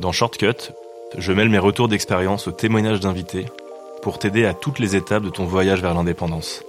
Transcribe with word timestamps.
Dans 0.00 0.12
Shortcut, 0.12 0.72
je 1.18 1.30
mêle 1.30 1.50
mes 1.50 1.58
retours 1.58 1.86
d'expérience 1.86 2.48
aux 2.48 2.52
témoignages 2.52 3.00
d'invités 3.00 3.44
pour 4.00 4.18
t'aider 4.18 4.46
à 4.46 4.54
toutes 4.54 4.78
les 4.78 4.96
étapes 4.96 5.22
de 5.22 5.28
ton 5.28 5.44
voyage 5.44 5.82
vers 5.82 5.92
l'indépendance. 5.92 6.64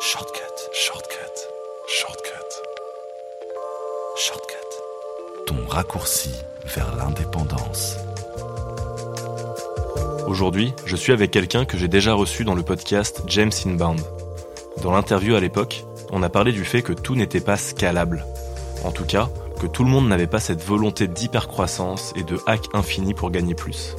Shortcut, 0.00 0.40
shortcut, 0.72 1.18
shortcut. 1.86 2.30
Shortcut. 4.16 4.54
Ton 5.46 5.56
raccourci 5.68 6.30
vers 6.74 6.96
l'indépendance. 6.96 7.98
Aujourd'hui, 10.26 10.72
je 10.86 10.96
suis 10.96 11.12
avec 11.12 11.30
quelqu'un 11.30 11.66
que 11.66 11.76
j'ai 11.76 11.88
déjà 11.88 12.14
reçu 12.14 12.44
dans 12.44 12.54
le 12.54 12.62
podcast 12.62 13.20
James 13.26 13.52
Inbound. 13.66 14.00
Dans 14.82 14.92
l'interview 14.92 15.34
à 15.34 15.40
l'époque, 15.40 15.84
on 16.12 16.22
a 16.22 16.30
parlé 16.30 16.52
du 16.52 16.64
fait 16.64 16.80
que 16.80 16.94
tout 16.94 17.14
n'était 17.14 17.42
pas 17.42 17.58
scalable. 17.58 18.24
En 18.84 18.90
tout 18.90 19.04
cas, 19.04 19.28
tout 19.66 19.84
le 19.84 19.90
monde 19.90 20.08
n'avait 20.08 20.26
pas 20.26 20.40
cette 20.40 20.62
volonté 20.62 21.06
d'hypercroissance 21.06 22.12
et 22.16 22.22
de 22.22 22.38
hack 22.46 22.68
infini 22.74 23.14
pour 23.14 23.30
gagner 23.30 23.54
plus. 23.54 23.94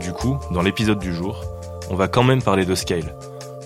Du 0.00 0.12
coup, 0.12 0.38
dans 0.52 0.62
l'épisode 0.62 0.98
du 0.98 1.14
jour, 1.14 1.44
on 1.90 1.94
va 1.94 2.08
quand 2.08 2.22
même 2.22 2.42
parler 2.42 2.64
de 2.64 2.74
scale. 2.74 3.14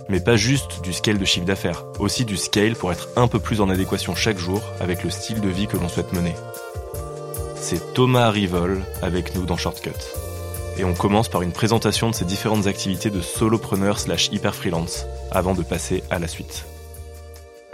Mais 0.08 0.20
pas 0.20 0.36
juste 0.36 0.82
du 0.82 0.92
scale 0.92 1.18
de 1.18 1.24
chiffre 1.24 1.46
d'affaires, 1.46 1.84
aussi 1.98 2.24
du 2.24 2.36
scale 2.36 2.74
pour 2.74 2.92
être 2.92 3.08
un 3.16 3.28
peu 3.28 3.38
plus 3.38 3.60
en 3.60 3.70
adéquation 3.70 4.14
chaque 4.14 4.38
jour 4.38 4.62
avec 4.80 5.04
le 5.04 5.10
style 5.10 5.40
de 5.40 5.48
vie 5.48 5.66
que 5.66 5.76
l'on 5.76 5.88
souhaite 5.88 6.12
mener. 6.12 6.34
C'est 7.56 7.94
Thomas 7.94 8.30
Rivol 8.30 8.82
avec 9.02 9.34
nous 9.34 9.46
dans 9.46 9.56
Shortcut. 9.56 9.90
Et 10.78 10.84
on 10.84 10.94
commence 10.94 11.28
par 11.28 11.42
une 11.42 11.52
présentation 11.52 12.10
de 12.10 12.14
ses 12.14 12.24
différentes 12.24 12.66
activités 12.66 13.10
de 13.10 13.20
solopreneur 13.20 13.98
slash 13.98 14.30
hyper 14.32 14.54
freelance, 14.54 15.06
avant 15.30 15.54
de 15.54 15.62
passer 15.62 16.02
à 16.10 16.18
la 16.18 16.28
suite. 16.28 16.64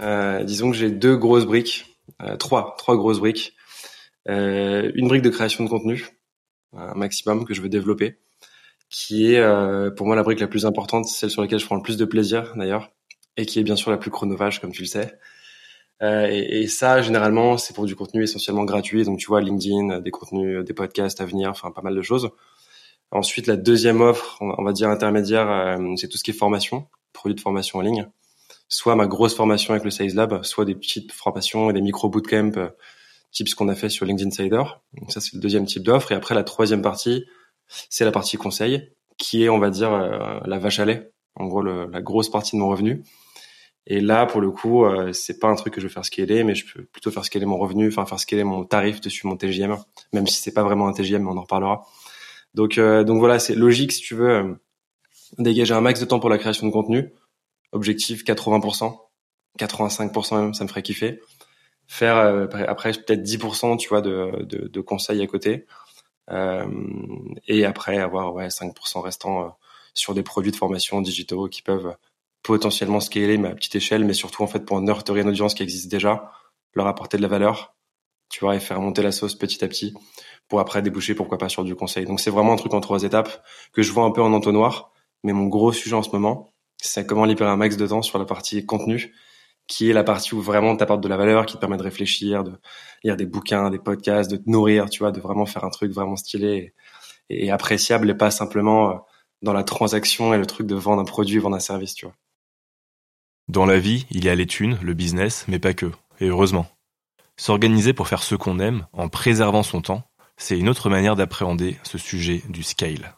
Euh, 0.01 0.43
disons 0.43 0.71
que 0.71 0.77
j'ai 0.77 0.91
deux 0.91 1.17
grosses 1.17 1.45
briques, 1.45 1.88
trois, 2.37 2.75
trois 2.77 2.95
grosses 2.95 3.19
briques. 3.19 3.55
Euh, 4.27 4.91
une 4.95 5.07
brique 5.07 5.23
de 5.23 5.29
création 5.29 5.63
de 5.63 5.69
contenu, 5.69 6.07
un 6.73 6.93
maximum 6.93 7.45
que 7.45 7.53
je 7.53 7.61
veux 7.61 7.69
développer, 7.69 8.17
qui 8.89 9.33
est 9.33 9.39
euh, 9.39 9.91
pour 9.91 10.05
moi 10.05 10.15
la 10.15 10.23
brique 10.23 10.39
la 10.39 10.47
plus 10.47 10.65
importante, 10.65 11.05
celle 11.05 11.29
sur 11.29 11.41
laquelle 11.41 11.59
je 11.59 11.65
prends 11.65 11.75
le 11.75 11.81
plus 11.81 11.97
de 11.97 12.05
plaisir 12.05 12.53
d'ailleurs, 12.55 12.91
et 13.37 13.45
qui 13.45 13.59
est 13.59 13.63
bien 13.63 13.75
sûr 13.75 13.91
la 13.91 13.97
plus 13.97 14.11
chronophage 14.11 14.59
comme 14.59 14.71
tu 14.71 14.81
le 14.81 14.87
sais. 14.87 15.17
Euh, 16.01 16.27
et, 16.29 16.67
ça, 16.67 17.01
généralement, 17.01 17.57
c'est 17.57 17.73
pour 17.73 17.85
du 17.85 17.95
contenu 17.95 18.23
essentiellement 18.23 18.63
gratuit, 18.63 19.03
donc 19.03 19.19
tu 19.19 19.27
vois 19.27 19.41
LinkedIn, 19.41 19.99
des 19.99 20.11
contenus, 20.11 20.63
des 20.63 20.73
podcasts 20.73 21.19
à 21.21 21.25
venir, 21.25 21.49
enfin 21.49 21.71
pas 21.71 21.81
mal 21.81 21.95
de 21.95 22.01
choses. 22.01 22.29
Ensuite, 23.11 23.47
la 23.47 23.57
deuxième 23.57 24.01
offre, 24.01 24.37
on 24.41 24.63
va 24.63 24.71
dire 24.71 24.89
intermédiaire, 24.89 25.49
euh, 25.49 25.95
c'est 25.97 26.07
tout 26.07 26.17
ce 26.17 26.23
qui 26.23 26.31
est 26.31 26.33
formation, 26.33 26.87
produits 27.13 27.35
de 27.35 27.41
formation 27.41 27.79
en 27.79 27.81
ligne 27.81 28.07
soit 28.69 28.95
ma 28.95 29.07
grosse 29.07 29.35
formation 29.35 29.73
avec 29.73 29.83
le 29.83 29.91
Sales 29.91 30.13
Lab, 30.13 30.43
soit 30.43 30.65
des 30.65 30.75
petites 30.75 31.11
formations 31.11 31.69
et 31.69 31.73
des 31.73 31.81
micro 31.81 32.09
bootcamps, 32.09 32.57
euh, 32.57 32.69
type 33.31 33.49
ce 33.49 33.55
qu'on 33.55 33.67
a 33.67 33.75
fait 33.75 33.89
sur 33.89 34.05
LinkedIn 34.05 34.29
Insider. 34.29 34.63
Donc 34.93 35.11
ça, 35.11 35.19
c'est 35.19 35.33
le 35.33 35.41
deuxième 35.41 35.65
type 35.65 35.83
d'offre. 35.83 36.11
Et 36.11 36.15
après, 36.15 36.35
la 36.35 36.43
troisième 36.43 36.81
partie, 36.81 37.25
c'est 37.89 38.05
la 38.05 38.11
partie 38.11 38.37
conseil, 38.37 38.91
qui 39.17 39.43
est, 39.43 39.49
on 39.49 39.59
va 39.59 39.69
dire, 39.69 39.91
euh, 39.91 40.39
la 40.45 40.57
vache 40.57 40.79
à 40.79 40.85
lait. 40.85 41.11
En 41.35 41.47
gros, 41.47 41.61
le, 41.61 41.87
la 41.87 42.01
grosse 42.01 42.29
partie 42.29 42.55
de 42.55 42.61
mon 42.61 42.69
revenu. 42.69 43.03
Et 43.89 44.01
là, 44.01 44.27
pour 44.27 44.39
le 44.39 44.51
coup, 44.51 44.85
euh, 44.85 45.13
c'est 45.13 45.39
pas 45.39 45.47
un 45.47 45.55
truc 45.55 45.73
que 45.73 45.81
je 45.81 45.87
veux 45.87 45.91
faire 45.91 46.05
scaler, 46.05 46.43
mais 46.43 46.53
je 46.53 46.71
peux 46.71 46.83
plutôt 46.85 47.09
faire 47.09 47.25
scaler 47.25 47.45
mon 47.45 47.57
revenu, 47.57 47.87
enfin 47.87 48.05
faire 48.05 48.19
scaler 48.19 48.43
mon 48.43 48.63
tarif 48.63 49.01
dessus 49.01 49.25
mon 49.25 49.35
TGM, 49.35 49.77
même 50.13 50.27
si 50.27 50.39
c'est 50.39 50.53
pas 50.53 50.63
vraiment 50.63 50.87
un 50.87 50.93
TGM, 50.93 51.23
mais 51.23 51.29
on 51.29 51.37
en 51.37 51.41
reparlera. 51.41 51.87
Donc, 52.53 52.77
euh, 52.77 53.03
donc 53.03 53.17
voilà, 53.19 53.39
c'est 53.39 53.55
logique 53.55 53.91
si 53.91 54.01
tu 54.01 54.13
veux 54.13 54.29
euh, 54.29 54.53
dégager 55.39 55.73
un 55.73 55.81
max 55.81 55.99
de 55.99 56.05
temps 56.05 56.19
pour 56.19 56.29
la 56.29 56.37
création 56.37 56.67
de 56.67 56.71
contenu 56.71 57.11
objectif 57.71 58.23
80%, 58.23 58.97
85% 59.59 60.41
même, 60.41 60.53
ça 60.53 60.63
me 60.63 60.69
ferait 60.69 60.81
kiffer. 60.81 61.19
Faire 61.87 62.17
euh, 62.17 62.47
après 62.67 62.91
peut-être 62.91 63.23
10%, 63.23 63.77
tu 63.77 63.89
vois, 63.89 64.01
de, 64.01 64.43
de, 64.43 64.67
de, 64.67 64.81
conseils 64.81 65.21
à 65.21 65.27
côté. 65.27 65.65
Euh, 66.31 66.67
et 67.47 67.65
après 67.65 67.97
avoir 67.97 68.33
ouais 68.33 68.47
5% 68.47 69.01
restant 69.01 69.45
euh, 69.45 69.49
sur 69.95 70.13
des 70.13 70.21
produits 70.21 70.51
de 70.51 70.57
formation 70.57 71.01
digitaux 71.01 71.47
qui 71.47 71.63
peuvent 71.63 71.95
potentiellement 72.43 72.99
scaler 72.99 73.37
mais 73.37 73.49
à 73.49 73.55
petite 73.55 73.75
échelle, 73.75 74.05
mais 74.05 74.13
surtout 74.13 74.43
en 74.43 74.47
fait 74.47 74.65
pour 74.65 74.79
nurturer 74.81 75.21
une 75.21 75.29
audience 75.29 75.55
qui 75.55 75.63
existe 75.63 75.89
déjà, 75.89 76.31
leur 76.75 76.87
apporter 76.87 77.17
de 77.17 77.23
la 77.23 77.27
valeur, 77.27 77.75
tu 78.29 78.41
vois, 78.41 78.55
et 78.55 78.59
faire 78.59 78.79
monter 78.79 79.01
la 79.01 79.11
sauce 79.11 79.35
petit 79.35 79.63
à 79.63 79.67
petit 79.67 79.93
pour 80.47 80.59
après 80.59 80.81
déboucher 80.81 81.15
pourquoi 81.15 81.37
pas 81.37 81.49
sur 81.49 81.63
du 81.63 81.75
conseil. 81.75 82.05
Donc 82.05 82.19
c'est 82.19 82.29
vraiment 82.29 82.53
un 82.53 82.57
truc 82.57 82.73
en 82.73 82.81
trois 82.81 83.03
étapes 83.03 83.43
que 83.73 83.81
je 83.81 83.91
vois 83.91 84.03
un 84.03 84.11
peu 84.11 84.21
en 84.21 84.33
entonnoir, 84.33 84.91
mais 85.23 85.33
mon 85.33 85.47
gros 85.47 85.73
sujet 85.73 85.95
en 85.95 86.03
ce 86.03 86.11
moment, 86.11 86.51
c'est 86.81 87.05
comment 87.05 87.25
libérer 87.25 87.49
un 87.49 87.57
max 87.57 87.77
de 87.77 87.87
temps 87.87 88.01
sur 88.01 88.19
la 88.19 88.25
partie 88.25 88.65
contenu, 88.65 89.13
qui 89.67 89.89
est 89.89 89.93
la 89.93 90.03
partie 90.03 90.33
où 90.33 90.41
vraiment 90.41 90.75
t'apportes 90.75 91.01
de 91.01 91.07
la 91.07 91.17
valeur, 91.17 91.45
qui 91.45 91.55
te 91.55 91.59
permet 91.59 91.77
de 91.77 91.83
réfléchir, 91.83 92.43
de 92.43 92.53
lire 93.03 93.15
des 93.15 93.25
bouquins, 93.25 93.69
des 93.69 93.79
podcasts, 93.79 94.31
de 94.31 94.37
te 94.37 94.49
nourrir, 94.49 94.89
tu 94.89 94.99
vois, 94.99 95.11
de 95.11 95.19
vraiment 95.19 95.45
faire 95.45 95.63
un 95.63 95.69
truc 95.69 95.91
vraiment 95.91 96.15
stylé 96.15 96.73
et, 97.29 97.45
et 97.45 97.51
appréciable 97.51 98.09
et 98.09 98.15
pas 98.15 98.31
simplement 98.31 98.91
euh, 98.91 98.95
dans 99.41 99.53
la 99.53 99.63
transaction 99.63 100.33
et 100.33 100.37
le 100.37 100.45
truc 100.45 100.67
de 100.67 100.75
vendre 100.75 101.01
un 101.01 101.05
produit, 101.05 101.37
vendre 101.37 101.55
un 101.55 101.61
service, 101.61 101.93
tu 101.93 102.05
vois. 102.05 102.15
Dans 103.47 103.65
la 103.65 103.79
vie, 103.79 104.05
il 104.11 104.25
y 104.25 104.29
a 104.29 104.35
les 104.35 104.45
thunes, 104.45 104.77
le 104.81 104.93
business, 104.93 105.45
mais 105.47 105.59
pas 105.59 105.73
que. 105.73 105.91
Et 106.19 106.27
heureusement. 106.27 106.67
S'organiser 107.37 107.93
pour 107.93 108.07
faire 108.07 108.21
ce 108.21 108.35
qu'on 108.35 108.59
aime, 108.59 108.85
en 108.93 109.07
préservant 109.07 109.63
son 109.63 109.81
temps, 109.81 110.03
c'est 110.37 110.59
une 110.59 110.69
autre 110.69 110.89
manière 110.89 111.15
d'appréhender 111.15 111.77
ce 111.83 111.97
sujet 111.97 112.43
du 112.49 112.63
scale. 112.63 113.15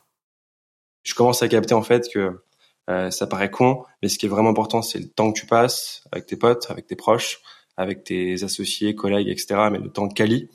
Je 1.04 1.16
commence 1.16 1.42
à 1.42 1.48
capter 1.48 1.74
en 1.74 1.82
fait 1.82 2.08
que 2.14 2.44
ça 2.88 3.26
paraît 3.28 3.50
con, 3.50 3.84
mais 4.02 4.10
ce 4.10 4.20
qui 4.20 4.26
est 4.26 4.30
vraiment 4.30 4.50
important, 4.50 4.82
c'est 4.82 5.00
le 5.00 5.08
temps 5.08 5.32
que 5.32 5.40
tu 5.40 5.46
passes 5.46 6.04
avec 6.12 6.26
tes 6.26 6.36
potes, 6.36 6.70
avec 6.70 6.88
tes 6.88 6.98
proches, 6.98 7.40
avec 7.78 8.04
tes 8.04 8.44
associés, 8.44 8.96
collègues, 8.96 9.30
etc. 9.30 9.70
Mais 9.72 9.80
le 9.80 9.90
temps 9.90 10.10
quali, 10.10 10.50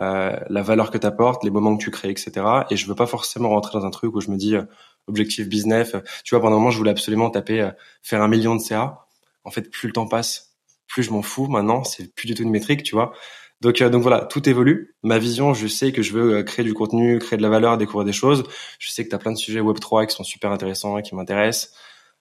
euh, 0.00 0.36
la 0.48 0.62
valeur 0.62 0.90
que 0.90 0.98
tu 0.98 1.06
apportes, 1.06 1.42
les 1.44 1.50
moments 1.50 1.76
que 1.76 1.82
tu 1.82 1.90
crées, 1.90 2.10
etc. 2.10 2.32
Et 2.70 2.76
je 2.76 2.86
veux 2.86 2.94
pas 2.94 3.06
forcément 3.06 3.48
rentrer 3.50 3.78
dans 3.78 3.86
un 3.86 3.90
truc 3.90 4.14
où 4.14 4.20
je 4.20 4.30
me 4.30 4.36
dis 4.36 4.56
euh, 4.56 4.64
objectif 5.06 5.48
business. 5.48 5.94
tu 6.24 6.34
vois, 6.34 6.42
pendant 6.42 6.56
un 6.56 6.58
moment, 6.58 6.70
je 6.70 6.78
voulais 6.78 6.90
absolument 6.90 7.30
taper 7.30 7.60
euh, 7.62 7.70
faire 8.02 8.22
un 8.22 8.28
million 8.28 8.54
de 8.56 8.60
CA. 8.60 9.06
En 9.44 9.50
fait, 9.50 9.70
plus 9.70 9.88
le 9.88 9.92
temps 9.92 10.06
passe, 10.06 10.56
plus 10.86 11.02
je 11.02 11.10
m'en 11.10 11.22
fous. 11.22 11.46
Maintenant, 11.46 11.84
c'est 11.84 12.14
plus 12.14 12.26
du 12.26 12.34
tout 12.34 12.42
une 12.42 12.50
métrique, 12.50 12.82
tu 12.82 12.94
vois. 12.94 13.12
Donc, 13.60 13.80
euh, 13.80 13.88
donc 13.88 14.02
voilà, 14.02 14.26
tout 14.26 14.48
évolue. 14.48 14.94
Ma 15.02 15.18
vision, 15.18 15.54
je 15.54 15.66
sais 15.66 15.92
que 15.92 16.02
je 16.02 16.12
veux 16.12 16.36
euh, 16.36 16.42
créer 16.42 16.64
du 16.64 16.74
contenu, 16.74 17.18
créer 17.18 17.36
de 17.36 17.42
la 17.42 17.48
valeur, 17.48 17.78
découvrir 17.78 18.04
des 18.04 18.12
choses. 18.12 18.44
Je 18.78 18.90
sais 18.90 19.04
que 19.04 19.08
tu 19.08 19.14
as 19.14 19.18
plein 19.18 19.32
de 19.32 19.38
sujets 19.38 19.60
Web3 19.60 20.06
qui 20.06 20.14
sont 20.14 20.24
super 20.24 20.50
intéressants 20.50 20.98
et 20.98 21.02
qui 21.02 21.14
m'intéressent. 21.14 21.72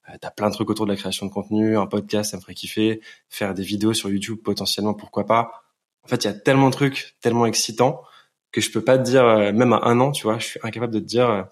Euh, 0.09 0.13
tu 0.21 0.27
as 0.27 0.31
plein 0.31 0.49
de 0.49 0.53
trucs 0.53 0.69
autour 0.69 0.85
de 0.85 0.91
la 0.91 0.97
création 0.97 1.25
de 1.25 1.31
contenu, 1.31 1.77
un 1.77 1.87
podcast, 1.87 2.31
ça 2.31 2.37
me 2.37 2.41
ferait 2.41 2.53
kiffer. 2.53 3.01
Faire 3.29 3.53
des 3.53 3.63
vidéos 3.63 3.93
sur 3.93 4.09
YouTube, 4.09 4.39
potentiellement, 4.43 4.93
pourquoi 4.93 5.25
pas. 5.25 5.63
En 6.03 6.07
fait, 6.07 6.23
il 6.23 6.27
y 6.27 6.29
a 6.29 6.33
tellement 6.33 6.69
de 6.69 6.75
trucs, 6.75 7.15
tellement 7.21 7.45
excitants 7.45 8.03
que 8.51 8.61
je 8.61 8.71
peux 8.71 8.81
pas 8.83 8.97
te 8.97 9.03
dire, 9.03 9.25
euh, 9.25 9.51
même 9.51 9.73
à 9.73 9.81
un 9.83 9.99
an, 9.99 10.11
tu 10.11 10.23
vois, 10.23 10.39
je 10.39 10.45
suis 10.45 10.59
incapable 10.63 10.93
de 10.93 10.99
te 10.99 11.05
dire, 11.05 11.29
euh, 11.29 11.43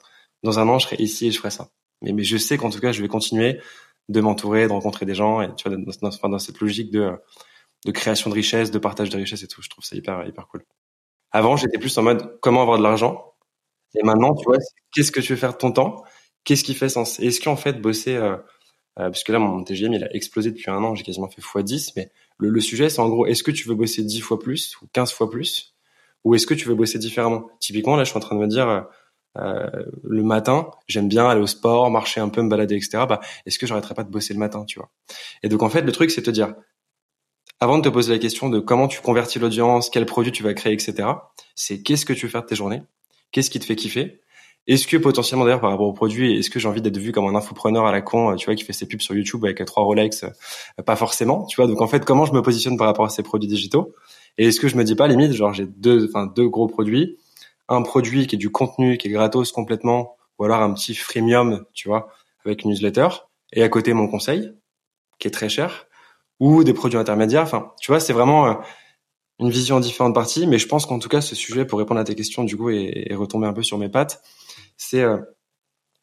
dans 0.43 0.59
un 0.59 0.69
an, 0.69 0.79
je 0.79 0.85
serai 0.85 0.95
ici 0.97 1.27
et 1.27 1.31
je 1.31 1.37
ferai 1.37 1.49
ça. 1.49 1.69
Mais, 2.01 2.23
je 2.23 2.37
sais 2.37 2.57
qu'en 2.57 2.69
tout 2.69 2.79
cas, 2.79 2.91
je 2.91 3.01
vais 3.01 3.07
continuer 3.09 3.59
de 4.09 4.21
m'entourer, 4.21 4.67
de 4.67 4.71
rencontrer 4.71 5.05
des 5.05 5.15
gens 5.15 5.41
et 5.41 5.53
tu 5.55 5.69
vois, 5.69 5.77
dans 6.29 6.39
cette 6.39 6.59
logique 6.59 6.91
de 6.91 7.11
de 7.85 7.91
création 7.91 8.29
de 8.29 8.35
richesse, 8.35 8.71
de 8.71 8.79
partage 8.79 9.09
de 9.09 9.17
richesse 9.17 9.43
et 9.43 9.47
tout. 9.47 9.61
Je 9.61 9.69
trouve 9.69 9.83
ça 9.83 9.95
hyper, 9.95 10.25
hyper 10.27 10.47
cool. 10.47 10.63
Avant, 11.31 11.57
j'étais 11.57 11.77
plus 11.77 11.97
en 11.97 12.03
mode 12.03 12.39
comment 12.41 12.61
avoir 12.61 12.77
de 12.77 12.83
l'argent? 12.83 13.33
Et 13.95 14.03
maintenant, 14.03 14.33
tu 14.35 14.45
vois, 14.45 14.57
qu'est-ce 14.93 15.11
que 15.11 15.19
tu 15.19 15.33
veux 15.33 15.39
faire 15.39 15.53
de 15.53 15.57
ton 15.57 15.71
temps? 15.71 16.03
Qu'est-ce 16.43 16.63
qui 16.63 16.73
fait 16.73 16.89
sens? 16.89 17.19
Est-ce 17.19 17.41
qu'en 17.41 17.55
fait, 17.55 17.81
bosser, 17.81 18.15
euh, 18.15 18.35
euh, 18.99 19.09
parce 19.09 19.23
que 19.23 19.31
là, 19.31 19.39
mon 19.39 19.63
TGM, 19.63 19.93
il 19.93 20.03
a 20.03 20.13
explosé 20.15 20.51
depuis 20.51 20.69
un 20.69 20.83
an, 20.83 20.95
j'ai 20.95 21.03
quasiment 21.03 21.29
fait 21.29 21.41
x10, 21.41 21.93
mais 21.95 22.11
le, 22.37 22.59
sujet, 22.59 22.89
c'est 22.89 22.99
en 22.99 23.09
gros, 23.09 23.25
est-ce 23.25 23.43
que 23.43 23.51
tu 23.51 23.67
veux 23.67 23.75
bosser 23.75 24.03
10 24.03 24.19
fois 24.21 24.39
plus 24.39 24.75
ou 24.81 24.87
15 24.93 25.11
fois 25.11 25.29
plus? 25.29 25.75
Ou 26.23 26.35
est-ce 26.35 26.47
que 26.47 26.53
tu 26.53 26.67
veux 26.67 26.75
bosser 26.75 26.99
différemment? 26.99 27.49
Typiquement, 27.59 27.95
là, 27.95 28.03
je 28.03 28.09
suis 28.09 28.17
en 28.17 28.21
train 28.21 28.35
de 28.35 28.41
me 28.41 28.47
dire, 28.47 28.87
euh, 29.37 29.67
le 30.03 30.23
matin, 30.23 30.69
j'aime 30.87 31.07
bien 31.07 31.27
aller 31.27 31.41
au 31.41 31.47
sport, 31.47 31.89
marcher 31.89 32.21
un 32.21 32.29
peu, 32.29 32.41
me 32.41 32.49
balader, 32.49 32.75
etc. 32.75 33.05
Bah, 33.07 33.19
est-ce 33.45 33.59
que 33.59 33.67
j'arrêterais 33.67 33.95
pas 33.95 34.03
de 34.03 34.11
bosser 34.11 34.33
le 34.33 34.39
matin, 34.39 34.65
tu 34.65 34.79
vois? 34.79 34.89
Et 35.41 35.49
donc, 35.49 35.63
en 35.63 35.69
fait, 35.69 35.81
le 35.81 35.91
truc, 35.91 36.11
c'est 36.11 36.21
te 36.21 36.31
dire, 36.31 36.53
avant 37.63 37.77
de 37.77 37.83
te 37.83 37.89
poser 37.89 38.11
la 38.11 38.19
question 38.19 38.49
de 38.49 38.59
comment 38.59 38.89
tu 38.89 38.99
convertis 38.99 39.39
l'audience, 39.39 39.89
quel 39.89 40.05
produit 40.05 40.33
tu 40.33 40.43
vas 40.43 40.53
créer, 40.53 40.73
etc., 40.73 41.07
c'est 41.55 41.81
qu'est-ce 41.81 42.05
que 42.05 42.11
tu 42.11 42.25
veux 42.25 42.29
faire 42.29 42.41
de 42.41 42.47
tes 42.47 42.55
journées, 42.55 42.81
qu'est-ce 43.31 43.49
qui 43.49 43.57
te 43.57 43.63
fait 43.63 43.77
kiffer, 43.77 44.19
est-ce 44.67 44.85
que 44.85 44.97
potentiellement 44.97 45.45
d'ailleurs 45.45 45.61
par 45.61 45.71
rapport 45.71 45.87
au 45.87 45.93
produit, 45.93 46.37
est-ce 46.37 46.49
que 46.49 46.59
j'ai 46.59 46.67
envie 46.67 46.81
d'être 46.81 46.97
vu 46.97 47.13
comme 47.13 47.25
un 47.25 47.35
infopreneur 47.35 47.85
à 47.85 47.93
la 47.93 48.01
con, 48.01 48.35
tu 48.35 48.47
vois, 48.47 48.55
qui 48.55 48.65
fait 48.65 48.73
ses 48.73 48.85
pubs 48.85 48.99
sur 48.99 49.15
YouTube 49.15 49.45
avec 49.45 49.63
trois 49.65 49.83
Rolex, 49.83 50.25
pas 50.85 50.97
forcément, 50.97 51.45
tu 51.45 51.55
vois? 51.55 51.67
Donc 51.67 51.81
en 51.81 51.87
fait, 51.87 52.03
comment 52.03 52.25
je 52.25 52.33
me 52.33 52.41
positionne 52.41 52.75
par 52.75 52.85
rapport 52.85 53.05
à 53.05 53.09
ces 53.09 53.23
produits 53.23 53.47
digitaux? 53.47 53.95
Et 54.37 54.47
est-ce 54.47 54.59
que 54.59 54.67
je 54.67 54.75
me 54.75 54.83
dis 54.83 54.95
pas 54.95 55.07
limite, 55.07 55.31
genre 55.31 55.53
j'ai 55.53 55.65
deux, 55.65 56.09
enfin 56.09 56.25
deux 56.25 56.49
gros 56.49 56.67
produits, 56.67 57.17
un 57.69 57.81
produit 57.81 58.27
qui 58.27 58.35
est 58.35 58.37
du 58.37 58.51
contenu, 58.51 58.97
qui 58.97 59.07
est 59.07 59.11
gratos 59.11 59.53
complètement, 59.53 60.17
ou 60.37 60.43
alors 60.43 60.61
un 60.61 60.73
petit 60.73 60.95
freemium, 60.95 61.63
tu 61.73 61.87
vois, 61.87 62.09
avec 62.45 62.65
une 62.65 62.71
newsletter, 62.71 63.07
et 63.53 63.63
à 63.63 63.69
côté 63.69 63.93
mon 63.93 64.09
conseil, 64.09 64.51
qui 65.17 65.29
est 65.29 65.31
très 65.31 65.47
cher, 65.47 65.87
ou 66.43 66.65
des 66.65 66.73
produits 66.73 66.97
intermédiaires. 66.97 67.43
Enfin, 67.43 67.71
tu 67.79 67.89
vois, 67.89 68.01
c'est 68.01 68.11
vraiment 68.11 68.47
euh, 68.47 68.53
une 69.39 69.49
vision 69.49 69.79
différente 69.79 70.13
partie, 70.13 70.45
mais 70.45 70.57
je 70.57 70.67
pense 70.67 70.85
qu'en 70.85 70.99
tout 70.99 71.07
cas, 71.07 71.21
ce 71.21 71.35
sujet, 71.35 71.63
pour 71.63 71.79
répondre 71.79 72.01
à 72.01 72.03
tes 72.03 72.15
questions, 72.15 72.43
du 72.43 72.57
coup, 72.57 72.69
et, 72.69 73.07
retomber 73.13 73.47
un 73.47 73.53
peu 73.53 73.63
sur 73.63 73.77
mes 73.77 73.87
pattes, 73.87 74.21
c'est 74.75 74.99
euh, 74.99 75.19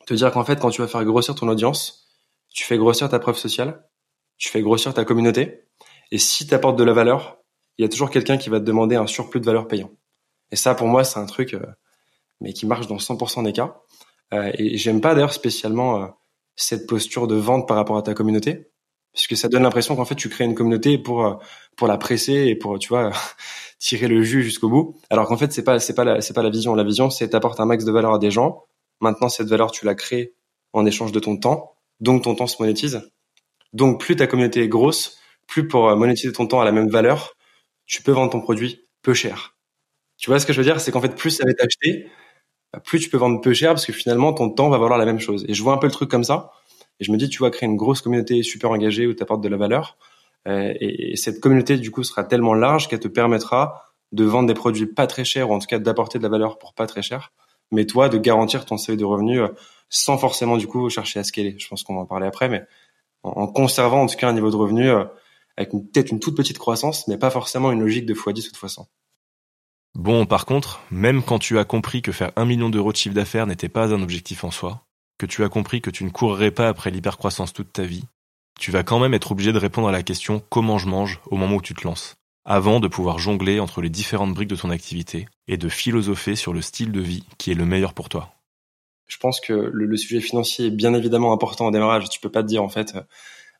te 0.06 0.14
dire 0.14 0.32
qu'en 0.32 0.42
fait, 0.42 0.58
quand 0.58 0.70
tu 0.70 0.80
vas 0.80 0.88
faire 0.88 1.04
grossir 1.04 1.34
ton 1.34 1.46
audience, 1.48 2.08
tu 2.48 2.64
fais 2.64 2.78
grossir 2.78 3.10
ta 3.10 3.18
preuve 3.18 3.36
sociale, 3.36 3.84
tu 4.38 4.48
fais 4.48 4.62
grossir 4.62 4.94
ta 4.94 5.04
communauté, 5.04 5.66
et 6.10 6.16
si 6.16 6.46
tu 6.46 6.54
apportes 6.54 6.78
de 6.78 6.84
la 6.84 6.94
valeur, 6.94 7.36
il 7.76 7.82
y 7.82 7.84
a 7.84 7.90
toujours 7.90 8.08
quelqu'un 8.08 8.38
qui 8.38 8.48
va 8.48 8.60
te 8.60 8.64
demander 8.64 8.96
un 8.96 9.06
surplus 9.06 9.40
de 9.40 9.44
valeur 9.46 9.68
payant. 9.68 9.90
Et 10.52 10.56
ça, 10.56 10.74
pour 10.74 10.86
moi, 10.86 11.04
c'est 11.04 11.18
un 11.18 11.26
truc, 11.26 11.52
euh, 11.52 11.66
mais 12.40 12.54
qui 12.54 12.64
marche 12.64 12.86
dans 12.86 12.96
100% 12.96 13.42
des 13.44 13.52
cas. 13.52 13.76
Et 14.32 14.78
j'aime 14.78 15.00
pas 15.00 15.14
d'ailleurs 15.14 15.32
spécialement 15.32 16.16
cette 16.54 16.86
posture 16.86 17.26
de 17.26 17.34
vente 17.34 17.66
par 17.66 17.76
rapport 17.76 17.96
à 17.96 18.02
ta 18.02 18.14
communauté, 18.14 18.69
puisque 19.12 19.36
ça 19.36 19.48
donne 19.48 19.62
l'impression 19.62 19.96
qu'en 19.96 20.04
fait 20.04 20.14
tu 20.14 20.28
crées 20.28 20.44
une 20.44 20.54
communauté 20.54 20.98
pour 20.98 21.26
euh, 21.26 21.34
la 21.86 21.96
presser 21.98 22.46
et 22.46 22.54
pour 22.56 22.78
tu 22.78 22.88
vois 22.88 23.10
tirer 23.78 24.08
le 24.08 24.22
jus 24.22 24.42
jusqu'au 24.42 24.68
bout. 24.68 24.96
Alors 25.10 25.26
qu'en 25.26 25.36
fait 25.36 25.52
c'est 25.52 25.64
pas 25.64 25.78
c'est 25.80 25.94
pas 25.94 26.20
c'est 26.20 26.34
pas 26.34 26.42
la 26.42 26.50
vision. 26.50 26.74
La 26.74 26.84
vision 26.84 27.10
c'est 27.10 27.28
t'apportes 27.30 27.60
un 27.60 27.66
max 27.66 27.84
de 27.84 27.92
valeur 27.92 28.14
à 28.14 28.18
des 28.18 28.30
gens. 28.30 28.64
Maintenant 29.00 29.28
cette 29.28 29.48
valeur 29.48 29.70
tu 29.70 29.84
la 29.86 29.94
crées 29.94 30.34
en 30.72 30.86
échange 30.86 31.12
de 31.12 31.20
ton 31.20 31.36
temps, 31.36 31.74
donc 32.00 32.22
ton 32.24 32.34
temps 32.34 32.46
se 32.46 32.56
monétise. 32.60 33.10
Donc 33.72 34.00
plus 34.00 34.16
ta 34.16 34.26
communauté 34.26 34.62
est 34.62 34.68
grosse, 34.68 35.18
plus 35.46 35.66
pour 35.66 35.94
monétiser 35.96 36.32
ton 36.32 36.46
temps 36.46 36.60
à 36.60 36.64
la 36.64 36.72
même 36.72 36.88
valeur, 36.88 37.34
tu 37.86 38.02
peux 38.02 38.12
vendre 38.12 38.32
ton 38.32 38.40
produit 38.40 38.86
peu 39.02 39.14
cher. 39.14 39.56
Tu 40.18 40.30
vois 40.30 40.38
ce 40.38 40.46
que 40.46 40.52
je 40.52 40.58
veux 40.58 40.64
dire? 40.64 40.80
C'est 40.80 40.92
qu'en 40.92 41.00
fait 41.00 41.14
plus 41.16 41.30
ça 41.30 41.44
va 41.44 41.50
être 41.50 41.64
acheté, 41.64 42.08
plus 42.84 43.00
tu 43.00 43.10
peux 43.10 43.16
vendre 43.16 43.40
peu 43.40 43.52
cher 43.54 43.70
parce 43.70 43.86
que 43.86 43.92
finalement 43.92 44.32
ton 44.32 44.50
temps 44.50 44.68
va 44.68 44.78
valoir 44.78 44.98
la 44.98 45.06
même 45.06 45.18
chose. 45.20 45.44
Et 45.48 45.54
je 45.54 45.62
vois 45.62 45.72
un 45.74 45.78
peu 45.78 45.86
le 45.86 45.92
truc 45.92 46.10
comme 46.10 46.24
ça. 46.24 46.52
Et 47.00 47.04
je 47.04 47.12
me 47.12 47.16
dis, 47.16 47.28
tu 47.28 47.42
vas 47.42 47.50
créer 47.50 47.68
une 47.68 47.76
grosse 47.76 48.02
communauté 48.02 48.42
super 48.42 48.70
engagée 48.70 49.06
où 49.06 49.14
tu 49.14 49.22
apportes 49.22 49.40
de 49.40 49.48
la 49.48 49.56
valeur. 49.56 49.96
Euh, 50.48 50.72
et, 50.80 51.16
cette 51.16 51.40
communauté, 51.40 51.76
du 51.76 51.90
coup, 51.90 52.04
sera 52.04 52.24
tellement 52.24 52.54
large 52.54 52.88
qu'elle 52.88 53.00
te 53.00 53.08
permettra 53.08 53.84
de 54.12 54.24
vendre 54.24 54.48
des 54.48 54.54
produits 54.54 54.86
pas 54.86 55.06
très 55.06 55.24
chers 55.24 55.50
ou 55.50 55.54
en 55.54 55.58
tout 55.58 55.66
cas 55.66 55.78
d'apporter 55.78 56.18
de 56.18 56.22
la 56.22 56.28
valeur 56.28 56.58
pour 56.58 56.74
pas 56.74 56.86
très 56.86 57.02
cher. 57.02 57.32
Mais 57.72 57.86
toi, 57.86 58.08
de 58.08 58.18
garantir 58.18 58.64
ton 58.64 58.76
seuil 58.76 58.96
de 58.96 59.04
revenus 59.04 59.40
euh, 59.40 59.48
sans 59.88 60.18
forcément, 60.18 60.56
du 60.56 60.66
coup, 60.66 60.88
chercher 60.90 61.20
à 61.20 61.24
scaler. 61.24 61.56
Je 61.58 61.68
pense 61.68 61.82
qu'on 61.82 61.94
va 61.94 62.00
en 62.00 62.06
parler 62.06 62.26
après, 62.26 62.48
mais 62.48 62.64
en, 63.22 63.46
conservant 63.46 64.02
en 64.02 64.06
tout 64.06 64.16
cas 64.16 64.28
un 64.28 64.32
niveau 64.32 64.50
de 64.50 64.56
revenu 64.56 64.90
euh, 64.90 65.04
avec 65.56 65.70
peut-être 65.70 66.10
une 66.10 66.20
toute 66.20 66.36
petite 66.36 66.58
croissance, 66.58 67.06
mais 67.08 67.18
pas 67.18 67.30
forcément 67.30 67.70
une 67.72 67.80
logique 67.80 68.06
de 68.06 68.14
x10 68.14 68.48
ou 68.48 68.52
de 68.52 68.56
x100. 68.56 68.86
Bon, 69.94 70.24
par 70.24 70.46
contre, 70.46 70.80
même 70.90 71.22
quand 71.22 71.38
tu 71.38 71.58
as 71.58 71.64
compris 71.64 72.00
que 72.00 72.12
faire 72.12 72.30
un 72.36 72.44
million 72.44 72.70
d'euros 72.70 72.92
de 72.92 72.96
chiffre 72.96 73.14
d'affaires 73.14 73.46
n'était 73.46 73.68
pas 73.68 73.92
un 73.92 74.02
objectif 74.02 74.44
en 74.44 74.50
soi, 74.50 74.86
que 75.20 75.26
tu 75.26 75.44
as 75.44 75.50
compris 75.50 75.82
que 75.82 75.90
tu 75.90 76.04
ne 76.04 76.08
courrais 76.08 76.50
pas 76.50 76.66
après 76.66 76.90
l'hypercroissance 76.90 77.52
toute 77.52 77.74
ta 77.74 77.82
vie, 77.82 78.04
tu 78.58 78.70
vas 78.70 78.82
quand 78.82 78.98
même 78.98 79.12
être 79.12 79.32
obligé 79.32 79.52
de 79.52 79.58
répondre 79.58 79.86
à 79.86 79.92
la 79.92 80.02
question 80.02 80.42
comment 80.48 80.78
je 80.78 80.88
mange? 80.88 81.20
au 81.26 81.36
moment 81.36 81.56
où 81.56 81.62
tu 81.62 81.74
te 81.74 81.86
lances, 81.86 82.14
avant 82.46 82.80
de 82.80 82.88
pouvoir 82.88 83.18
jongler 83.18 83.60
entre 83.60 83.82
les 83.82 83.90
différentes 83.90 84.32
briques 84.32 84.48
de 84.48 84.56
ton 84.56 84.70
activité 84.70 85.28
et 85.46 85.58
de 85.58 85.68
philosopher 85.68 86.36
sur 86.36 86.54
le 86.54 86.62
style 86.62 86.90
de 86.90 87.02
vie 87.02 87.24
qui 87.36 87.50
est 87.50 87.54
le 87.54 87.66
meilleur 87.66 87.92
pour 87.92 88.08
toi. 88.08 88.32
Je 89.08 89.18
pense 89.18 89.40
que 89.40 89.52
le, 89.52 89.96
sujet 89.98 90.22
financier 90.22 90.68
est 90.68 90.70
bien 90.70 90.94
évidemment 90.94 91.34
important 91.34 91.66
au 91.66 91.70
démarrage. 91.70 92.08
Tu 92.08 92.18
peux 92.18 92.30
pas 92.30 92.42
te 92.42 92.48
dire 92.48 92.62
en 92.62 92.70
fait, 92.70 92.94
euh, 92.94 93.02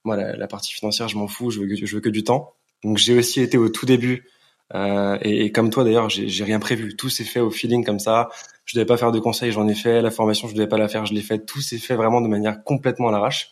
moi 0.05 0.17
la, 0.17 0.47
partie 0.47 0.73
financière 0.73 1.09
je 1.09 1.19
m'en 1.19 1.29
fous, 1.29 1.51
je 1.51 1.61
veux 1.61 1.69
je 1.75 1.95
veux 1.95 2.01
que 2.01 2.09
du 2.09 2.25
temps. 2.25 2.55
Donc 2.85 2.97
j'ai 2.97 3.19
aussi 3.19 3.43
été 3.43 3.59
au 3.59 3.69
tout 3.69 3.85
début 3.85 4.27
euh, 4.75 5.19
et, 5.23 5.45
et, 5.45 5.53
comme 5.53 5.71
toi 5.71 5.85
d'ailleurs, 5.85 6.09
j'ai 6.09 6.45
rien 6.45 6.61
prévu. 6.61 6.97
Tout 6.97 7.11
s'est 7.11 7.25
fait 7.25 7.41
au 7.41 7.51
feeling 7.51 7.85
comme 7.85 7.99
ça. 7.99 8.31
Je 8.71 8.79
devais 8.79 8.87
pas 8.87 8.97
faire 8.97 9.11
de 9.11 9.19
conseils, 9.19 9.51
j'en 9.51 9.67
ai 9.67 9.75
fait. 9.75 10.01
La 10.01 10.13
formation, 10.13 10.47
je 10.47 10.55
devais 10.55 10.69
pas 10.69 10.79
la 10.79 10.87
faire, 10.87 11.05
je 11.05 11.13
l'ai 11.13 11.23
fait. 11.23 11.45
Tout 11.45 11.61
s'est 11.61 11.79
fait 11.79 11.97
vraiment 11.97 12.21
de 12.21 12.29
manière 12.29 12.63
complètement 12.63 13.09
à 13.09 13.11
l'arrache. 13.11 13.51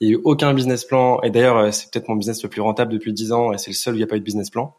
Il 0.00 0.08
y 0.08 0.12
a 0.12 0.14
eu 0.14 0.20
aucun 0.24 0.54
business 0.54 0.86
plan. 0.86 1.20
Et 1.20 1.28
d'ailleurs, 1.28 1.58
euh, 1.58 1.70
c'est 1.72 1.90
peut-être 1.90 2.08
mon 2.08 2.16
business 2.16 2.42
le 2.42 2.48
plus 2.48 2.62
rentable 2.62 2.90
depuis 2.90 3.12
10 3.12 3.32
ans 3.32 3.52
et 3.52 3.58
c'est 3.58 3.70
le 3.70 3.76
seul 3.76 3.92
où 3.92 3.96
il 3.96 4.00
n'y 4.00 4.04
a 4.04 4.06
pas 4.06 4.16
eu 4.16 4.20
de 4.20 4.24
business 4.24 4.48
plan. 4.48 4.74